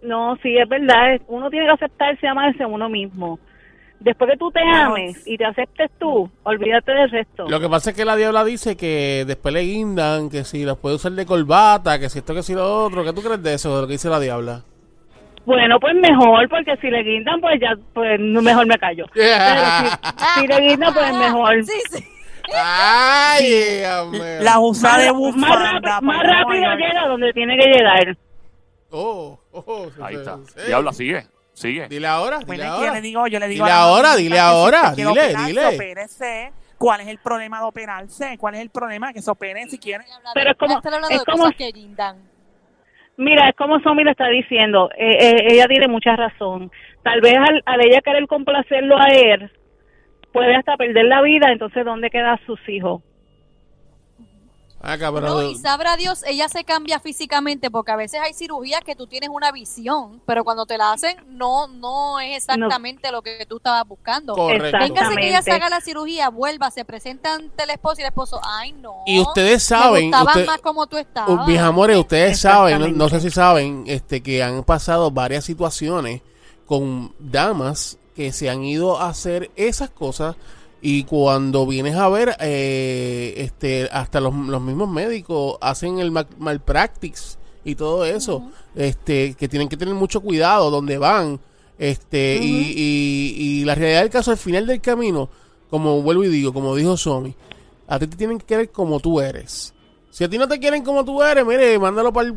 No, 0.04 0.36
sí, 0.42 0.56
es 0.56 0.68
verdad. 0.68 1.14
es- 1.14 1.22
Uno 1.28 1.50
tiene 1.50 1.66
que 1.66 1.72
aceptarse 1.72 2.26
y 2.26 2.28
amarse 2.28 2.62
a 2.62 2.66
uno 2.66 2.88
mismo. 2.88 3.38
Después 4.00 4.30
que 4.32 4.36
tú 4.36 4.50
te 4.50 4.60
ames 4.60 5.22
y 5.26 5.38
te 5.38 5.46
aceptes 5.46 5.90
tú, 5.98 6.30
olvídate 6.42 6.92
del 6.92 7.10
resto. 7.10 7.48
Lo 7.48 7.58
que 7.58 7.68
pasa 7.70 7.90
es 7.90 7.96
que 7.96 8.04
la 8.04 8.16
diabla 8.16 8.44
dice 8.44 8.76
que 8.76 9.24
después 9.26 9.54
le 9.54 9.60
guindan, 9.62 10.28
que 10.28 10.44
si 10.44 10.64
los 10.64 10.76
puede 10.78 10.96
usar 10.96 11.12
de 11.12 11.24
corbata, 11.24 11.98
que 11.98 12.10
si 12.10 12.18
esto, 12.18 12.34
que 12.34 12.42
si 12.42 12.54
lo 12.54 12.84
otro. 12.84 13.02
¿Qué 13.02 13.12
tú 13.14 13.22
crees 13.22 13.42
de 13.42 13.54
eso, 13.54 13.74
de 13.74 13.80
lo 13.82 13.86
que 13.86 13.94
dice 13.94 14.10
la 14.10 14.20
diabla? 14.20 14.62
Bueno, 15.46 15.78
pues 15.80 15.94
mejor, 15.94 16.48
porque 16.50 16.76
si 16.82 16.90
le 16.90 17.02
guindan, 17.02 17.40
pues 17.40 17.58
ya, 17.60 17.74
pues 17.94 18.20
mejor 18.20 18.66
me 18.66 18.76
callo. 18.76 19.06
Pero 19.14 19.30
si, 19.78 20.40
si 20.40 20.46
le 20.48 20.60
guindan, 20.68 20.92
pues 20.92 21.12
mejor. 21.14 21.64
Sí, 21.64 21.80
sí. 21.92 22.04
Ay. 22.54 23.82
La 24.42 24.58
usa 24.60 24.98
de 24.98 25.06
más, 25.12 25.14
bufanda. 25.14 25.70
rápido, 25.80 26.00
más 26.02 26.22
rápido 26.26 26.60
Nueva 26.60 26.74
York. 26.78 26.80
llega 26.80 27.08
donde 27.08 27.32
tiene 27.32 27.56
que 27.58 27.66
llegar. 27.70 28.16
Oh, 28.90 29.38
oh, 29.54 29.90
Ahí 30.02 30.14
está. 30.16 30.38
sí. 30.46 30.60
Diabla, 30.66 30.92
sigue. 30.92 31.26
Sigue. 31.52 31.86
Dile 31.88 32.06
ahora, 32.08 32.38
dile 32.38 32.46
Bueno, 32.46 32.64
ahora. 32.64 32.86
yo 32.88 32.94
le 32.94 33.00
digo, 33.00 33.26
yo 33.28 33.38
le 33.38 33.48
digo 33.48 33.64
Dile 33.64 33.76
ahora, 33.76 34.16
dile 34.16 34.34
si 34.36 34.40
ahora, 34.40 34.92
dile, 34.96 35.06
operarse, 35.08 35.46
dile. 35.46 35.66
opérese. 35.66 36.52
¿Cuál 36.78 37.00
es 37.02 37.06
el 37.08 37.18
problema 37.18 37.58
de 37.60 37.64
operarse? 37.66 38.36
¿Cuál 38.38 38.54
es 38.56 38.60
el 38.60 38.70
problema? 38.70 39.12
Que 39.12 39.22
se 39.22 39.30
operen 39.30 39.70
si 39.70 39.78
quieren. 39.78 40.04
Pero 40.34 40.50
es 40.50 40.56
como- 40.58 40.80
es 41.08 41.22
como- 41.24 41.50
que. 41.52 41.72
Mira, 43.16 43.48
es 43.48 43.54
como 43.56 43.78
Somi 43.80 44.02
le 44.02 44.10
está 44.10 44.26
diciendo, 44.26 44.90
eh, 44.98 45.16
eh, 45.20 45.46
ella 45.52 45.66
tiene 45.68 45.86
mucha 45.86 46.16
razón. 46.16 46.72
Tal 47.04 47.20
vez 47.20 47.34
al, 47.36 47.62
al 47.64 47.80
ella 47.80 48.00
querer 48.00 48.26
complacerlo 48.26 48.96
a 49.00 49.06
él, 49.06 49.52
puede 50.32 50.56
hasta 50.56 50.76
perder 50.76 51.04
la 51.04 51.22
vida, 51.22 51.52
entonces 51.52 51.84
¿dónde 51.84 52.10
quedan 52.10 52.40
sus 52.44 52.58
hijos? 52.68 53.02
Ah. 54.86 54.96
No, 54.98 55.42
y 55.42 55.56
sabrá 55.56 55.96
Dios, 55.96 56.22
ella 56.26 56.48
se 56.48 56.62
cambia 56.64 57.00
físicamente 57.00 57.70
porque 57.70 57.90
a 57.92 57.96
veces 57.96 58.20
hay 58.22 58.34
cirugías 58.34 58.82
que 58.82 58.94
tú 58.94 59.06
tienes 59.06 59.30
una 59.30 59.50
visión, 59.50 60.20
pero 60.26 60.44
cuando 60.44 60.66
te 60.66 60.76
la 60.76 60.92
hacen 60.92 61.16
no 61.28 61.68
no 61.68 62.20
es 62.20 62.36
exactamente 62.36 63.10
lo 63.10 63.22
que 63.22 63.46
tú 63.48 63.56
estabas 63.56 63.86
buscando. 63.88 64.34
Correcto. 64.34 64.78
Véngase 64.78 65.16
que 65.16 65.28
ella 65.28 65.42
se 65.42 65.52
haga 65.52 65.68
la 65.70 65.80
cirugía, 65.80 66.28
vuelva, 66.28 66.70
se 66.70 66.84
presenta 66.84 67.34
ante 67.34 67.64
el 67.64 67.70
esposo 67.70 68.00
y 68.00 68.02
el 68.02 68.08
esposo, 68.08 68.40
ay 68.44 68.72
no. 68.72 68.96
Y 69.06 69.20
ustedes 69.20 69.54
me 69.54 69.60
saben, 69.60 70.04
gustabas 70.10 70.36
usted- 70.36 70.46
más 70.46 70.60
como 70.60 70.86
tú 70.86 70.96
Uh, 70.96 71.00
estabas. 71.00 71.46
mis 71.48 71.58
amores, 71.58 71.96
ustedes 71.96 72.38
saben, 72.40 72.78
no, 72.80 72.88
no 72.88 73.08
sé 73.08 73.20
si 73.20 73.30
saben, 73.30 73.84
este, 73.86 74.22
que 74.22 74.42
han 74.42 74.62
pasado 74.64 75.10
varias 75.10 75.44
situaciones 75.44 76.20
con 76.66 77.14
damas 77.18 77.98
que 78.14 78.32
se 78.32 78.48
han 78.50 78.62
ido 78.64 79.00
a 79.00 79.08
hacer 79.08 79.50
esas 79.56 79.90
cosas 79.90 80.36
y 80.86 81.04
cuando 81.04 81.66
vienes 81.66 81.96
a 81.96 82.10
ver, 82.10 82.36
eh, 82.40 83.32
este, 83.38 83.88
hasta 83.90 84.20
los, 84.20 84.34
los 84.34 84.60
mismos 84.60 84.90
médicos 84.90 85.56
hacen 85.62 85.98
el 85.98 86.10
mal- 86.10 86.28
malpractice 86.38 87.38
y 87.64 87.74
todo 87.74 88.04
eso, 88.04 88.50
este, 88.74 89.32
que 89.32 89.48
tienen 89.48 89.70
que 89.70 89.78
tener 89.78 89.94
mucho 89.94 90.20
cuidado 90.20 90.70
donde 90.70 90.98
van, 90.98 91.40
este, 91.78 92.38
y, 92.40 92.74
y, 92.76 93.34
y 93.38 93.64
la 93.64 93.74
realidad 93.74 94.02
del 94.02 94.10
caso, 94.10 94.30
al 94.30 94.36
final 94.36 94.66
del 94.66 94.82
camino, 94.82 95.30
como 95.70 96.02
vuelvo 96.02 96.22
y 96.24 96.28
digo, 96.28 96.52
como 96.52 96.76
dijo 96.76 96.98
Somi, 96.98 97.34
a 97.88 97.98
ti 97.98 98.06
te 98.06 98.16
tienen 98.18 98.36
que 98.38 98.44
querer 98.44 98.70
como 98.70 99.00
tú 99.00 99.20
eres. 99.20 99.72
Si 100.10 100.22
a 100.22 100.28
ti 100.28 100.36
no 100.36 100.46
te 100.46 100.58
quieren 100.58 100.84
como 100.84 101.02
tú 101.04 101.22
eres, 101.22 101.46
mire, 101.46 101.78
mándalo 101.78 102.12
para 102.12 102.32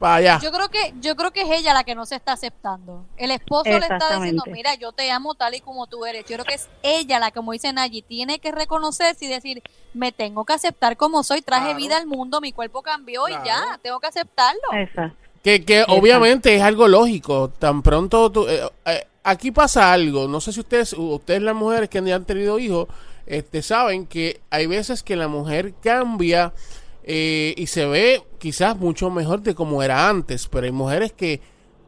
allá. 0.00 0.38
Yo 0.42 0.50
creo 0.52 0.68
que 0.68 0.94
yo 1.00 1.16
creo 1.16 1.30
que 1.32 1.42
es 1.42 1.50
ella 1.60 1.72
la 1.74 1.84
que 1.84 1.94
no 1.94 2.04
se 2.06 2.14
está 2.16 2.32
aceptando. 2.32 3.04
El 3.16 3.30
esposo 3.30 3.70
le 3.70 3.78
está 3.78 4.16
diciendo, 4.16 4.42
mira, 4.46 4.74
yo 4.74 4.92
te 4.92 5.10
amo 5.10 5.34
tal 5.34 5.54
y 5.54 5.60
como 5.60 5.86
tú 5.86 6.04
eres. 6.06 6.22
Yo 6.26 6.36
creo 6.36 6.44
que 6.44 6.54
es 6.54 6.68
ella 6.82 7.18
la, 7.18 7.30
como 7.30 7.52
dice 7.52 7.72
Nayi, 7.72 8.02
tiene 8.02 8.38
que 8.38 8.52
reconocerse 8.52 9.24
y 9.24 9.28
decir, 9.28 9.62
me 9.94 10.12
tengo 10.12 10.44
que 10.44 10.52
aceptar 10.52 10.96
como 10.96 11.22
soy, 11.22 11.42
traje 11.42 11.64
Claro. 11.66 11.78
vida 11.78 11.96
al 11.96 12.06
mundo, 12.06 12.40
mi 12.40 12.52
cuerpo 12.52 12.82
cambió 12.82 13.24
Claro. 13.24 13.42
y 13.44 13.46
ya, 13.48 13.80
tengo 13.82 13.98
que 14.00 14.06
aceptarlo. 14.08 14.60
Exacto. 14.74 15.16
Que, 15.42 15.64
que 15.64 15.84
obviamente 15.88 16.54
es 16.54 16.62
algo 16.62 16.88
lógico. 16.88 17.50
Tan 17.50 17.80
pronto 17.82 18.30
tú- 18.32 18.48
eh, 18.48 18.68
eh, 18.86 19.06
aquí 19.22 19.52
pasa 19.52 19.92
algo. 19.92 20.26
No 20.26 20.40
sé 20.40 20.52
si 20.52 20.60
ustedes, 20.60 20.92
ustedes 20.92 21.40
las 21.40 21.54
mujeres 21.54 21.88
que 21.88 21.98
han 21.98 22.24
tenido 22.24 22.58
hijos, 22.58 22.88
este, 23.26 23.62
saben 23.62 24.06
que 24.06 24.40
hay 24.50 24.66
veces 24.66 25.02
que 25.04 25.14
la 25.16 25.28
mujer 25.28 25.72
cambia 25.82 26.52
eh, 27.06 27.54
y 27.56 27.66
se 27.68 27.86
ve 27.86 28.22
quizás 28.38 28.76
mucho 28.76 29.10
mejor 29.10 29.40
de 29.40 29.54
como 29.54 29.82
era 29.82 30.08
antes. 30.08 30.48
Pero 30.48 30.66
hay 30.66 30.72
mujeres 30.72 31.12
que 31.12 31.40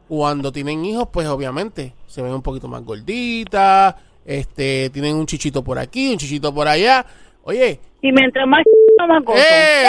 cuando 0.07 0.51
tienen 0.51 0.83
hijos, 0.85 1.09
pues 1.11 1.27
obviamente 1.27 1.93
se 2.07 2.21
ven 2.21 2.33
un 2.33 2.41
poquito 2.41 2.67
más 2.67 2.83
gorditas, 2.83 3.95
este, 4.25 4.89
tienen 4.89 5.15
un 5.15 5.25
chichito 5.25 5.63
por 5.63 5.77
aquí, 5.77 6.11
un 6.11 6.17
chichito 6.17 6.53
por 6.53 6.67
allá. 6.67 7.05
Oye, 7.43 7.79
Y 8.01 8.11
mientras 8.11 8.47
más 8.47 8.63
más 9.07 9.23
gozo. 9.23 9.39
¡eh! 9.39 9.85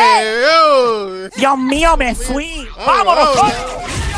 ¡Oh! 0.64 1.09
Dios 1.37 1.59
mío, 1.59 1.97
me 1.97 2.14
fui. 2.14 2.69
¡Vámonos! 2.87 3.37
¡Vámonos! 3.37 4.10